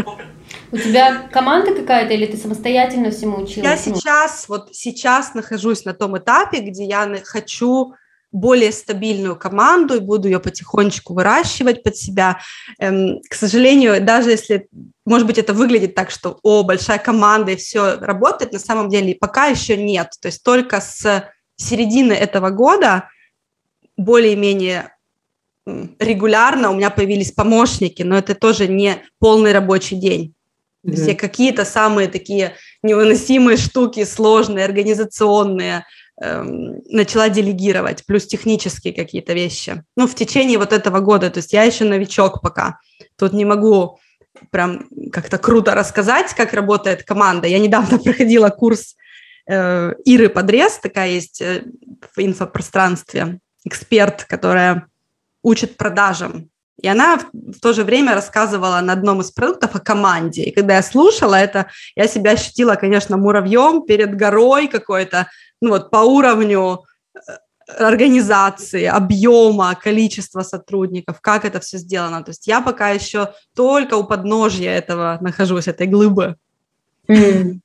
[0.71, 3.63] У тебя команда какая-то или ты самостоятельно всему училась?
[3.63, 7.95] Я сейчас, вот сейчас нахожусь на том этапе, где я хочу
[8.31, 12.39] более стабильную команду и буду ее потихонечку выращивать под себя.
[12.77, 14.67] Эм, к сожалению, даже если,
[15.05, 19.15] может быть, это выглядит так, что, о, большая команда и все работает, на самом деле
[19.15, 20.09] пока еще нет.
[20.21, 21.23] То есть только с
[21.55, 23.09] середины этого года
[23.95, 24.91] более-менее
[25.99, 30.33] регулярно у меня появились помощники, но это тоже не полный рабочий день.
[30.83, 35.85] То есть я какие-то самые такие невыносимые штуки, сложные, организационные,
[36.21, 39.83] эм, начала делегировать, плюс технические какие-то вещи.
[39.97, 42.79] Ну, в течение вот этого года, то есть я еще новичок пока.
[43.17, 43.99] Тут не могу
[44.49, 47.47] прям как-то круто рассказать, как работает команда.
[47.47, 48.95] Я недавно проходила курс
[49.49, 51.63] э, Иры Подрез, такая есть э,
[52.15, 54.87] в инфопространстве, эксперт, которая
[55.47, 56.49] учит продажам
[56.81, 60.43] и она в то же время рассказывала на одном из продуктов о команде.
[60.43, 65.27] И когда я слушала это, я себя ощутила, конечно, муравьем перед горой какой-то,
[65.59, 66.83] ну вот по уровню
[67.15, 67.19] э,
[67.79, 72.23] организации, объема, количества сотрудников, как это все сделано.
[72.23, 76.35] То есть я пока еще только у подножья этого нахожусь, этой глыбы.
[77.09, 77.59] Mm.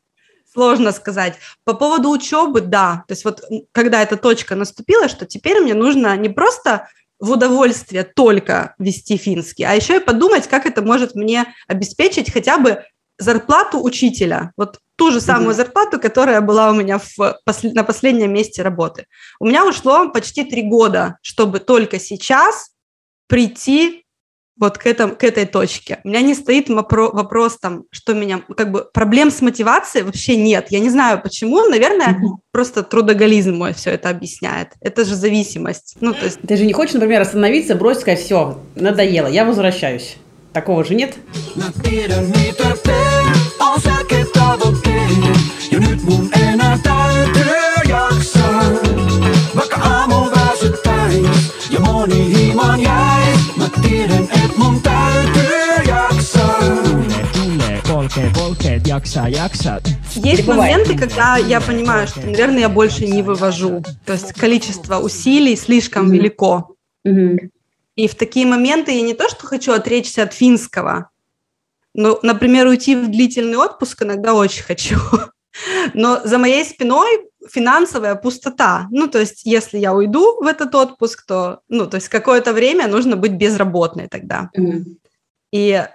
[0.50, 1.34] Сложно сказать.
[1.64, 3.04] По поводу учебы, да.
[3.08, 3.42] То есть вот
[3.72, 6.88] когда эта точка наступила, что теперь мне нужно не просто
[7.22, 12.58] в удовольствие только вести финский, а еще и подумать, как это может мне обеспечить хотя
[12.58, 12.82] бы
[13.16, 15.54] зарплату учителя, вот ту же самую mm-hmm.
[15.54, 19.06] зарплату, которая была у меня в, на последнем месте работы.
[19.38, 22.72] У меня ушло почти три года, чтобы только сейчас
[23.28, 24.01] прийти
[24.62, 25.98] вот к, этом, к этой точке.
[26.04, 30.68] У меня не стоит вопрос там, что меня, как бы проблем с мотивацией вообще нет.
[30.70, 32.38] Я не знаю почему, наверное, mm-hmm.
[32.52, 34.68] просто трудоголизм мой все это объясняет.
[34.80, 35.96] Это же зависимость.
[36.00, 36.38] Ну, то есть...
[36.46, 40.16] Ты же не хочешь, например, остановиться, бросить, сказать, все, надоело, я возвращаюсь.
[40.52, 41.14] Такого же нет?
[45.72, 46.91] ja
[54.62, 55.42] mun täytyy
[59.28, 59.80] jaksaa.
[60.14, 63.82] Есть моменты, когда я понимаю, что, наверное, я больше не вывожу.
[64.06, 66.14] То есть количество усилий слишком mm-hmm.
[66.14, 66.76] велико.
[67.06, 67.50] Mm-hmm.
[67.96, 71.10] И в такие моменты я не то, что хочу отречься от финского,
[71.94, 74.98] но, например, уйти в длительный отпуск иногда очень хочу.
[75.94, 78.88] Но за моей спиной финансовая пустота.
[78.90, 82.88] Ну, то есть, если я уйду в этот отпуск, то, ну, то есть, какое-то время
[82.88, 84.50] нужно быть безработной тогда.
[84.56, 84.84] Mm-hmm.
[85.52, 85.86] И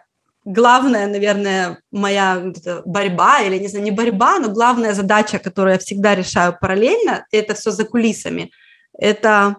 [0.46, 2.54] главная, наверное, моя
[2.86, 7.54] борьба, или, не знаю, не борьба, но главная задача, которую я всегда решаю параллельно, это
[7.54, 8.52] все за кулисами,
[8.98, 9.58] это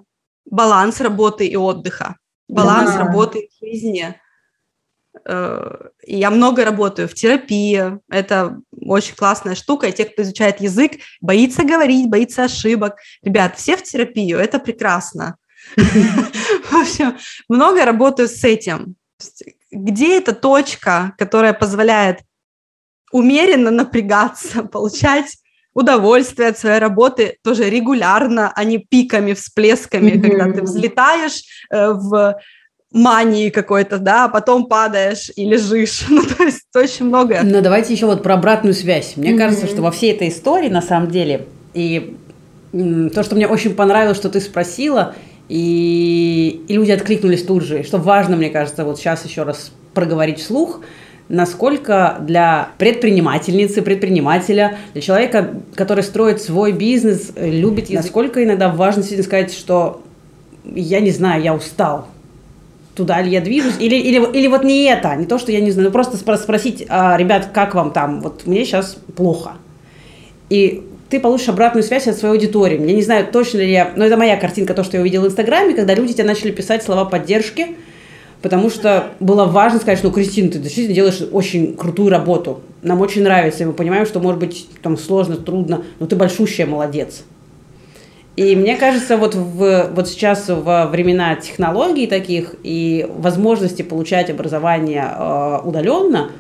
[0.51, 2.17] баланс работы и отдыха,
[2.49, 2.99] баланс да.
[2.99, 4.15] работы и жизни.
[5.25, 10.93] Э, я много работаю в терапии, это очень классная штука, и те, кто изучает язык,
[11.21, 12.97] боится говорить, боится ошибок.
[13.23, 15.37] Ребят, все в терапию, это прекрасно.
[15.77, 17.17] В общем,
[17.49, 18.95] много работаю с этим.
[19.71, 22.21] Где эта точка, которая позволяет
[23.13, 25.37] умеренно напрягаться, получать
[25.75, 30.23] удовольствие от своей работы тоже регулярно, а не пиками, всплесками, mm-hmm.
[30.23, 32.41] когда ты взлетаешь э, в
[32.93, 36.07] мании какой-то, да, а потом падаешь и лежишь.
[36.09, 37.41] Ну, то есть очень много.
[37.43, 39.15] Но давайте еще вот про обратную связь.
[39.17, 39.39] Мне mm-hmm.
[39.39, 42.17] кажется, что во всей этой истории, на самом деле, и
[42.73, 45.15] то, что мне очень понравилось, что ты спросила,
[45.49, 47.83] и, и люди откликнулись тут же.
[47.83, 50.81] что важно, мне кажется, вот сейчас еще раз проговорить вслух,
[51.29, 59.03] насколько для предпринимательницы, предпринимателя, для человека, который строит свой бизнес, любит язык, насколько иногда важно
[59.03, 60.03] сегодня сказать, что
[60.65, 62.09] я не знаю, я устал,
[62.99, 65.71] туда ли я движусь, или, или, или вот не это, не то, что я не
[65.71, 69.53] знаю, но просто спросить, а, ребят, как вам там, вот мне сейчас плохо.
[70.51, 72.79] И ты получишь обратную связь от своей аудитории.
[72.79, 73.93] Я не знаю, точно ли я...
[73.97, 76.83] Но это моя картинка, то, что я увидела в Инстаграме, когда люди тебе начали писать
[76.83, 77.77] слова поддержки,
[78.43, 82.61] потому что было важно сказать, что, Кристина, ты действительно делаешь очень крутую работу.
[82.83, 86.67] Нам очень нравится, и мы понимаем, что, может быть, там сложно, трудно, но ты большущая
[86.67, 87.23] молодец.
[88.39, 95.13] И мне кажется, вот, в, вот сейчас во времена технологий таких и возможности получать образование
[95.13, 96.31] э, удаленно,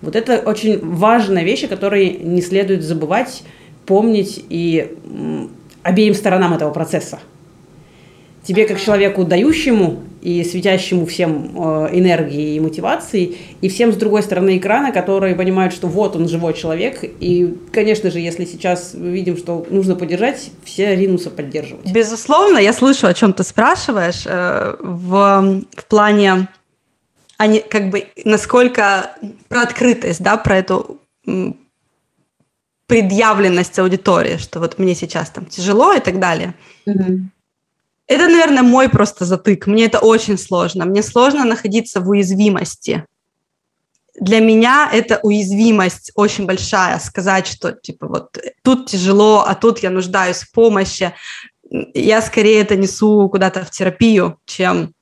[0.00, 3.42] вот это очень важная вещь, о которой не следует забывать
[3.86, 4.96] помнить и
[5.82, 7.18] обеим сторонам этого процесса.
[8.44, 14.22] Тебе, как человеку, дающему и светящему всем э, энергии и мотивации, и всем с другой
[14.22, 17.00] стороны экрана, которые понимают, что вот он живой человек.
[17.02, 21.90] И, конечно же, если сейчас видим, что нужно поддержать, все ринутся поддерживать.
[21.92, 24.24] Безусловно, я слышу, о чем ты спрашиваешь.
[24.26, 26.48] Э, в, в плане,
[27.36, 29.12] они, как бы, насколько
[29.48, 31.00] про открытость, да, про эту
[32.86, 36.54] предъявленность аудитории, что вот мне сейчас там тяжело и так далее.
[36.86, 37.20] Mm-hmm.
[38.08, 39.66] Это, наверное, мой просто затык.
[39.66, 40.86] Мне это очень сложно.
[40.86, 43.04] Мне сложно находиться в уязвимости.
[44.18, 46.98] Для меня это уязвимость очень большая.
[46.98, 51.12] Сказать, что типа вот тут тяжело, а тут я нуждаюсь в помощи.
[51.94, 54.94] Я скорее это несу куда-то в терапию, чем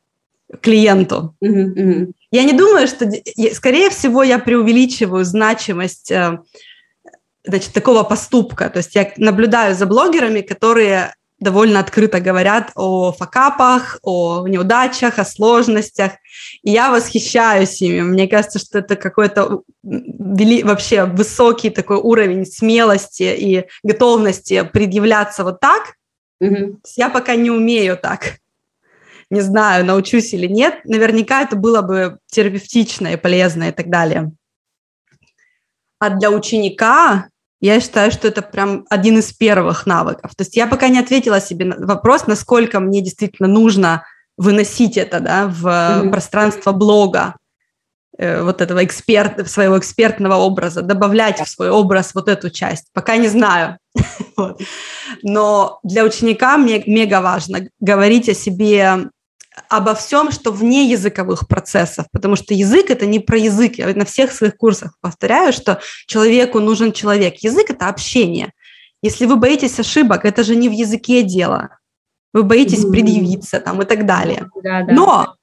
[0.61, 1.37] клиенту.
[1.45, 1.75] Mm-hmm.
[1.75, 2.13] Mm-hmm.
[2.33, 3.09] Я не думаю, что...
[3.55, 6.39] Скорее всего, я преувеличиваю значимость э,
[7.45, 8.69] значит, такого поступка.
[8.69, 15.25] То есть я наблюдаю за блогерами, которые довольно открыто говорят о факапах, о неудачах, о
[15.25, 16.13] сложностях.
[16.63, 18.01] И я восхищаюсь ими.
[18.01, 20.63] Мне кажется, что это какой-то вели...
[20.63, 25.95] вообще высокий такой уровень смелости и готовности предъявляться вот так.
[26.43, 26.79] Mm-hmm.
[26.97, 28.39] Я пока не умею так.
[29.31, 30.81] Не знаю, научусь или нет.
[30.85, 34.33] Наверняка это было бы терапевтично и полезно и так далее.
[35.99, 37.29] А для ученика
[37.61, 40.35] я считаю, что это прям один из первых навыков.
[40.37, 44.05] То есть я пока не ответила себе на вопрос, насколько мне действительно нужно
[44.37, 46.11] выносить это да, в mm-hmm.
[46.11, 47.37] пространство блога,
[48.19, 52.87] э, вот этого эксперта, своего экспертного образа, добавлять в свой образ вот эту часть.
[52.93, 53.79] Пока не знаю.
[55.23, 59.09] Но для ученика мне мега важно говорить о себе
[59.69, 63.79] обо всем, что вне языковых процессов, потому что язык– это не про язык.
[63.79, 67.37] Я на всех своих курсах повторяю, что человеку нужен человек.
[67.39, 68.53] Язык– это общение.
[69.03, 71.79] Если вы боитесь ошибок, это же не в языке дело.
[72.33, 72.91] Вы боитесь mm-hmm.
[72.91, 74.51] предъявиться там и так далее.
[74.63, 74.93] Да, да.
[74.93, 75.35] Но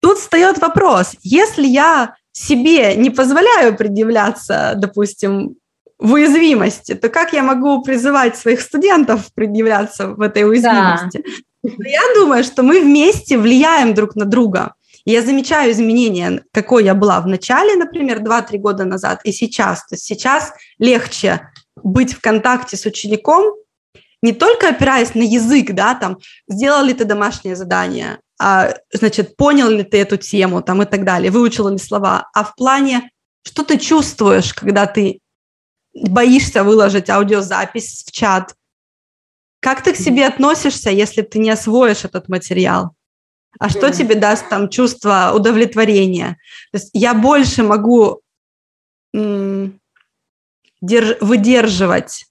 [0.00, 5.56] тут встает вопрос, если я себе не позволяю предъявляться, допустим,
[5.98, 11.22] в уязвимости, то как я могу призывать своих студентов предъявляться в этой уязвимости?
[11.24, 11.30] Да.
[11.62, 14.74] Я думаю, что мы вместе влияем друг на друга.
[15.04, 19.80] Я замечаю изменения, какой я была в начале, например, 2-3 года назад, и сейчас.
[19.86, 21.48] То есть сейчас легче
[21.82, 23.54] быть в контакте с учеником,
[24.22, 26.18] не только опираясь на язык, да, там,
[26.48, 31.04] сделал ли ты домашнее задание, а, значит, понял ли ты эту тему, там, и так
[31.04, 33.10] далее, выучил ли слова, а в плане,
[33.46, 35.20] что ты чувствуешь, когда ты
[35.94, 38.54] боишься выложить аудиозапись в чат,
[39.60, 42.94] как ты к себе относишься, если ты не освоишь этот материал?
[43.58, 46.38] А что тебе даст там чувство удовлетворения?
[46.72, 48.20] То есть я больше могу
[51.20, 52.26] выдерживать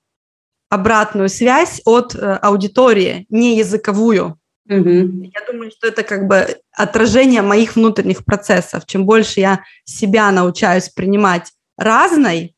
[0.70, 4.40] обратную связь от э, аудитории, не языковую.
[4.70, 5.24] Угу.
[5.24, 8.86] Я думаю, что это как бы отражение моих внутренних процессов.
[8.86, 12.56] Чем больше я себя научаюсь принимать разной,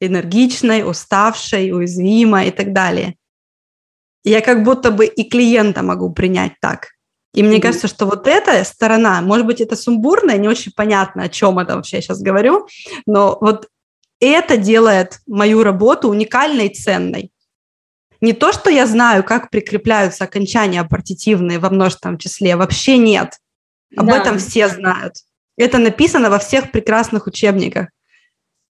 [0.00, 3.16] энергичной, уставшей, уязвимой и так далее,
[4.30, 6.88] я как будто бы и клиента могу принять так.
[7.32, 7.60] И мне mm-hmm.
[7.60, 11.76] кажется, что вот эта сторона, может быть, это сумбурно, не очень понятно, о чем это
[11.76, 12.66] вообще сейчас говорю,
[13.06, 13.68] но вот
[14.20, 17.30] это делает мою работу уникальной и ценной.
[18.22, 23.34] Не то, что я знаю, как прикрепляются окончания партитивные во множественном числе, вообще нет.
[23.96, 24.16] Об да.
[24.16, 25.16] этом все знают.
[25.58, 27.88] Это написано во всех прекрасных учебниках.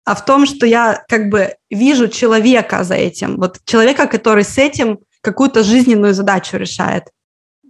[0.04, 4.58] А в том, что я как бы вижу человека за этим, вот человека, который с
[4.58, 7.04] этим какую-то жизненную задачу решает.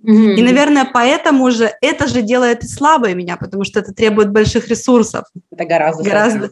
[0.06, 0.36] Mm-hmm.
[0.36, 4.68] И, наверное, поэтому же это же делает и слабой меня, потому что это требует больших
[4.68, 5.24] ресурсов.
[5.51, 6.03] Это гораздо.
[6.03, 6.49] Гораздо.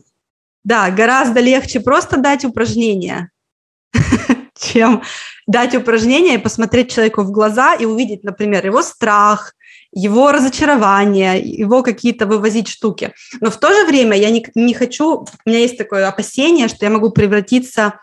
[0.64, 3.30] Да, гораздо легче просто дать упражнение,
[4.58, 5.04] чем
[5.46, 9.54] дать упражнение и посмотреть человеку в глаза и увидеть, например, его страх,
[9.92, 13.14] его разочарование, его какие-то вывозить штуки.
[13.42, 16.86] Но в то же время я не, не хочу, у меня есть такое опасение, что
[16.86, 18.00] я могу превратиться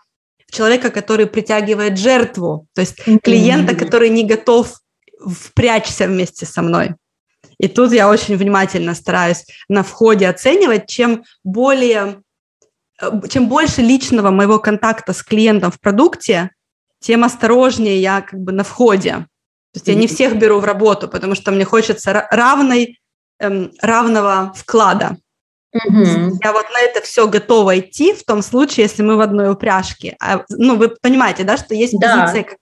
[0.51, 4.79] человека, который притягивает жертву, то есть клиента, который не готов
[5.25, 6.95] впрячься вместе со мной.
[7.57, 12.21] И тут я очень внимательно стараюсь на входе оценивать, чем более,
[12.99, 16.49] э, чем больше личного моего контакта с клиентом в продукте,
[16.99, 19.27] тем осторожнее я как бы на входе.
[19.73, 22.99] То есть я не всех беру в работу, потому что мне хочется равной,
[23.39, 25.17] эм, равного вклада.
[25.73, 26.31] Mm-hmm.
[26.43, 30.17] Я вот на это все готова идти в том случае, если мы в одной упряжке.
[30.21, 32.25] А, ну, вы понимаете, да, что есть да.
[32.25, 32.61] позиция, когда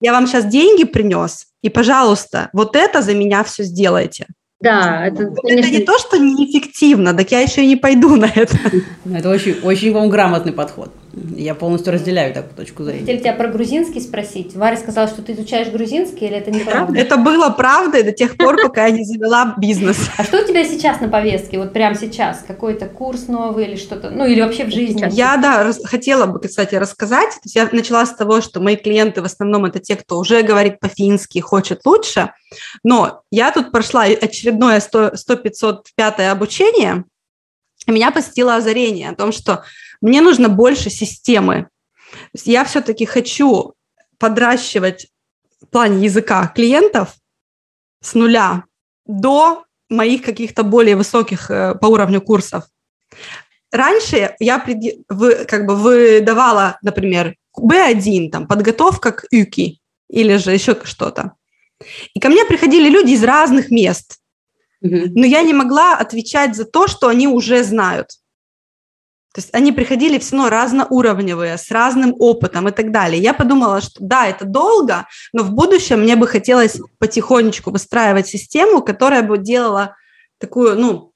[0.00, 4.26] я вам сейчас деньги принес, и, пожалуйста, вот это за меня все сделайте.
[4.60, 5.48] Да, это, конечно...
[5.48, 8.56] это не то, что неэффективно, так я еще и не пойду на это.
[9.10, 10.92] Это очень, очень вам грамотный подход.
[11.12, 13.00] Я полностью разделяю такую точку зрения.
[13.00, 14.54] Хотели тебя про грузинский спросить.
[14.54, 16.96] Варя сказала, что ты изучаешь грузинский, или это неправда?
[16.98, 20.08] Это было правдой до тех пор, пока я не завела бизнес.
[20.16, 22.44] А что у тебя сейчас на повестке, вот прямо сейчас?
[22.46, 24.10] Какой-то курс новый или что-то?
[24.10, 25.04] Ну, или вообще в жизни?
[25.10, 27.30] Я, да, хотела бы, кстати, рассказать.
[27.30, 30.42] То есть я начала с того, что мои клиенты в основном это те, кто уже
[30.42, 32.32] говорит по-фински, хочет лучше.
[32.84, 37.04] Но я тут прошла очередное 100-505 обучение,
[37.86, 39.64] и меня посетило озарение о том, что
[40.00, 41.68] мне нужно больше системы.
[42.44, 43.74] я все-таки хочу
[44.18, 45.08] подращивать
[45.60, 47.14] в плане языка клиентов
[48.02, 48.64] с нуля
[49.06, 52.64] до моих каких-то более высоких э, по уровню курсов.
[53.72, 61.32] Раньше я как бы выдавала, например, B1, там, подготовка к ЮКИ или же еще что-то.
[62.14, 64.18] И ко мне приходили люди из разных мест,
[64.80, 68.10] но я не могла отвечать за то, что они уже знают.
[69.32, 73.22] То есть они приходили все равно разноуровневые, с разным опытом и так далее.
[73.22, 78.82] Я подумала, что да, это долго, но в будущем мне бы хотелось потихонечку выстраивать систему,
[78.82, 79.96] которая бы делала
[80.38, 81.12] такую, ну,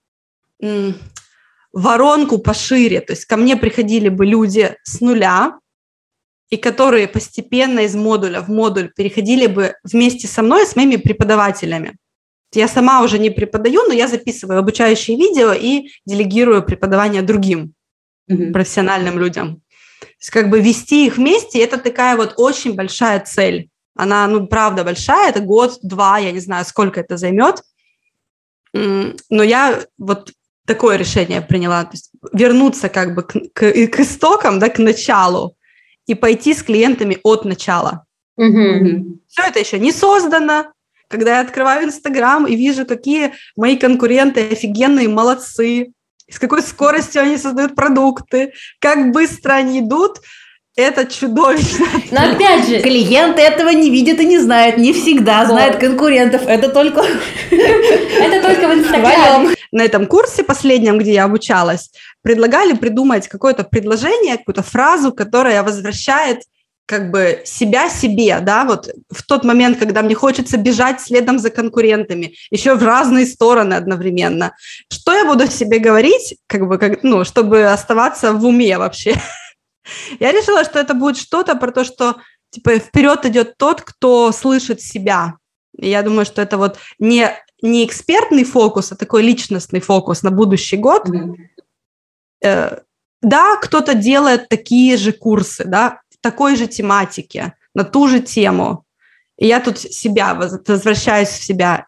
[1.73, 3.01] воронку пошире.
[3.01, 5.59] То есть ко мне приходили бы люди с нуля,
[6.51, 11.97] и которые постепенно из модуля в модуль переходили бы вместе со мной, с моими преподавателями.
[12.53, 17.74] Я сама уже не преподаю, но я записываю обучающие видео и делегирую преподавание другим
[18.31, 18.53] mm-hmm.
[18.53, 19.57] профессиональным людям.
[20.01, 23.69] То есть как бы вести их вместе– это такая вот очень большая цель.
[23.97, 27.63] Она, ну, правда большая, это год-два, я не знаю, сколько это займет.
[28.73, 30.33] Но я вот
[30.67, 35.57] такое решение приняла, то есть вернуться как бы к, к, к истокам, да, к началу
[36.07, 38.05] и пойти с клиентами от начала.
[38.39, 39.19] Mm-hmm.
[39.29, 40.73] Все это еще не создано.
[41.09, 45.93] Когда я открываю Инстаграм и вижу, какие мои конкуренты офигенные, молодцы,
[46.31, 50.21] с какой скоростью они создают продукты, как быстро они идут,
[50.77, 51.87] это чудовищно.
[52.11, 56.43] Но опять же, клиенты этого не видят и не знают, не всегда знают конкурентов.
[56.47, 57.05] Это только...
[57.51, 59.55] Это только в Инстаграме.
[59.71, 61.91] На этом курсе последнем, где я обучалась,
[62.23, 66.43] предлагали придумать какое-то предложение, какую-то фразу, которая возвращает
[66.87, 71.51] как бы себя себе, да, вот в тот момент, когда мне хочется бежать следом за
[71.51, 74.55] конкурентами, еще в разные стороны одновременно.
[74.93, 79.15] Что я буду себе говорить, как бы, как, ну, чтобы оставаться в уме вообще?
[80.21, 82.17] Я решила, что это будет что-то про то, что
[82.51, 85.35] типа вперед идет тот, кто слышит себя.
[85.77, 87.31] И я думаю, что это вот не,
[87.61, 91.09] не экспертный фокус, а такой личностный фокус на будущий год.
[91.09, 92.83] Mm-hmm.
[93.25, 98.85] Да, кто-то делает такие же курсы, да, такой же тематике, на ту же тему.
[99.37, 101.87] И я тут себя, возвращаюсь в себя.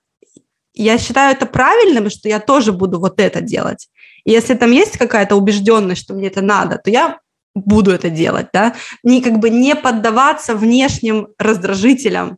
[0.74, 3.88] Я считаю это правильным, что я тоже буду вот это делать.
[4.24, 7.18] И если там есть какая-то убежденность, что мне это надо, то я
[7.54, 12.36] буду это делать, да, не как бы не поддаваться внешним раздражителям,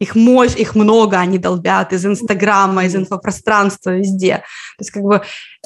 [0.00, 4.38] их мощь, их много, они долбят из Инстаграма, из инфопространства, везде.
[4.78, 5.22] То есть как бы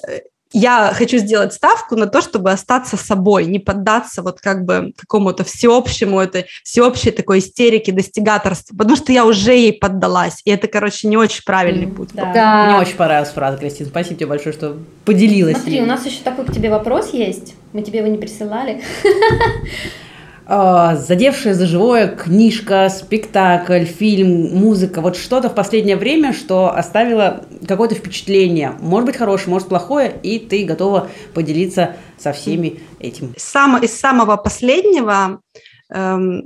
[0.07, 0.20] э,
[0.53, 5.44] я хочу сделать ставку на то, чтобы остаться собой, не поддаться вот как бы какому-то
[5.44, 11.09] всеобщему, этой всеобщей такой истерике, достигаторству, потому что я уже ей поддалась, и это, короче,
[11.09, 12.11] не очень правильный путь.
[12.12, 12.66] Да.
[12.66, 15.57] Мне очень понравилась фраза, Кристина, спасибо тебе большое, что поделилась.
[15.57, 15.82] Смотри, ей.
[15.82, 18.82] у нас еще такой к тебе вопрос есть, мы тебе его не присылали.
[20.51, 27.44] А, задевшая за живое книжка, спектакль, фильм, музыка, вот что-то в последнее время, что оставило
[27.66, 33.34] какое-то впечатление, может быть хорошее, может плохое, и ты готова поделиться со всеми этим.
[33.36, 35.42] Сам, из самого последнего
[35.92, 36.42] эм,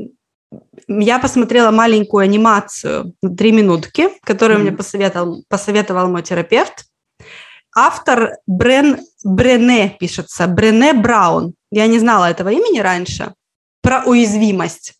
[0.89, 4.63] я посмотрела маленькую анимацию «Три минутки», которую mm-hmm.
[4.63, 6.87] мне посоветовал, посоветовал мой терапевт.
[7.73, 11.55] Автор Брен, Брене пишется, Брене Браун.
[11.71, 13.33] Я не знала этого имени раньше
[13.83, 14.95] про уязвимость.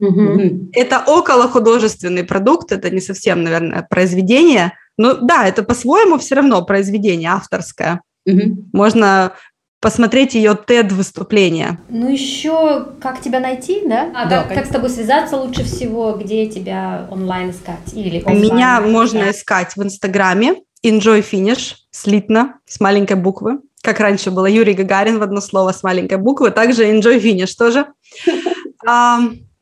[0.00, 0.70] Угу.
[0.72, 4.74] Это около художественный продукт, это не совсем, наверное, произведение.
[4.98, 8.02] Но да, это по-своему все равно произведение авторское.
[8.26, 8.68] Угу.
[8.72, 9.32] Можно
[9.80, 11.78] посмотреть ее TED выступление.
[11.90, 14.10] Ну еще как тебя найти, да?
[14.14, 18.40] А да, как, как с тобой связаться лучше всего, где тебя онлайн искать или офлайн?
[18.40, 24.72] Меня можно искать в Инстаграме Enjoy Finish, слитно, с маленькой буквы как раньше было Юрий
[24.72, 27.86] Гагарин в одно слово с маленькой буквы, также Enjoy Finish тоже.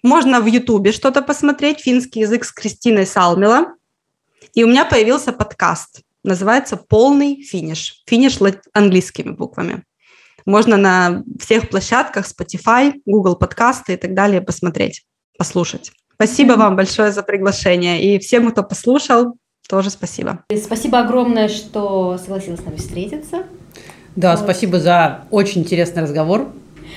[0.02, 3.74] Можно в Ютубе что-то посмотреть, финский язык с Кристиной Салмила.
[4.54, 8.02] И у меня появился подкаст, называется «Полный финиш».
[8.06, 8.38] Финиш
[8.72, 9.84] английскими буквами.
[10.44, 15.06] Можно на всех площадках, Spotify, Google подкасты и так далее посмотреть,
[15.38, 15.92] послушать.
[16.14, 18.02] Спасибо вам большое за приглашение.
[18.02, 19.36] И всем, кто послушал,
[19.68, 20.44] тоже спасибо.
[20.64, 23.44] Спасибо огромное, что согласилась с нами встретиться.
[24.16, 24.44] Да, вот.
[24.44, 26.52] спасибо за очень интересный разговор.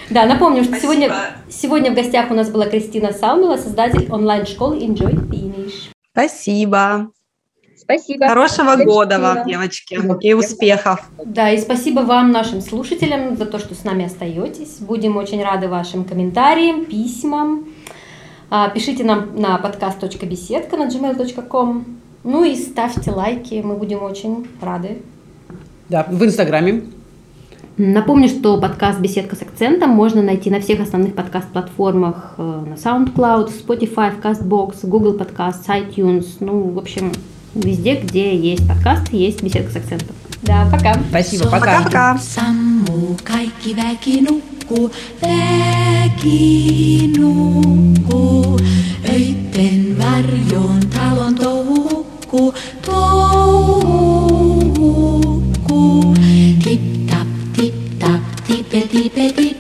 [0.10, 1.12] Да, напомню, что сегодня,
[1.50, 5.90] сегодня в гостях у нас была Кристина Салмила, создатель онлайн-школы Enjoy Finish.
[6.12, 7.10] Спасибо.
[7.76, 8.28] Спасибо.
[8.28, 8.92] Хорошего спасибо.
[8.92, 11.08] года вам, девочки, и успехов.
[11.24, 14.78] Да, и спасибо вам, нашим слушателям, за то, что с нами остаетесь.
[14.80, 17.68] Будем очень рады вашим комментариям, письмам.
[18.50, 21.86] А, пишите нам на подкаст.беседка на gmail.com.
[22.24, 25.04] Ну и ставьте лайки, мы будем очень рады.
[25.90, 26.84] Да, в Инстаграме
[27.78, 33.52] Напомню, что подкаст «Беседка с акцентом» можно найти на всех основных подкаст-платформах э, на SoundCloud,
[33.52, 37.12] Spotify, CastBox, Google Podcast, iTunes, ну, в общем,
[37.54, 40.16] везде, где есть подкаст, есть «Беседка с акцентом».
[40.44, 40.94] Да, пока.
[41.10, 41.84] Спасибо, пока.
[41.84, 42.18] Пока-пока.
[56.64, 56.95] Keep
[58.76, 59.55] petit, petit.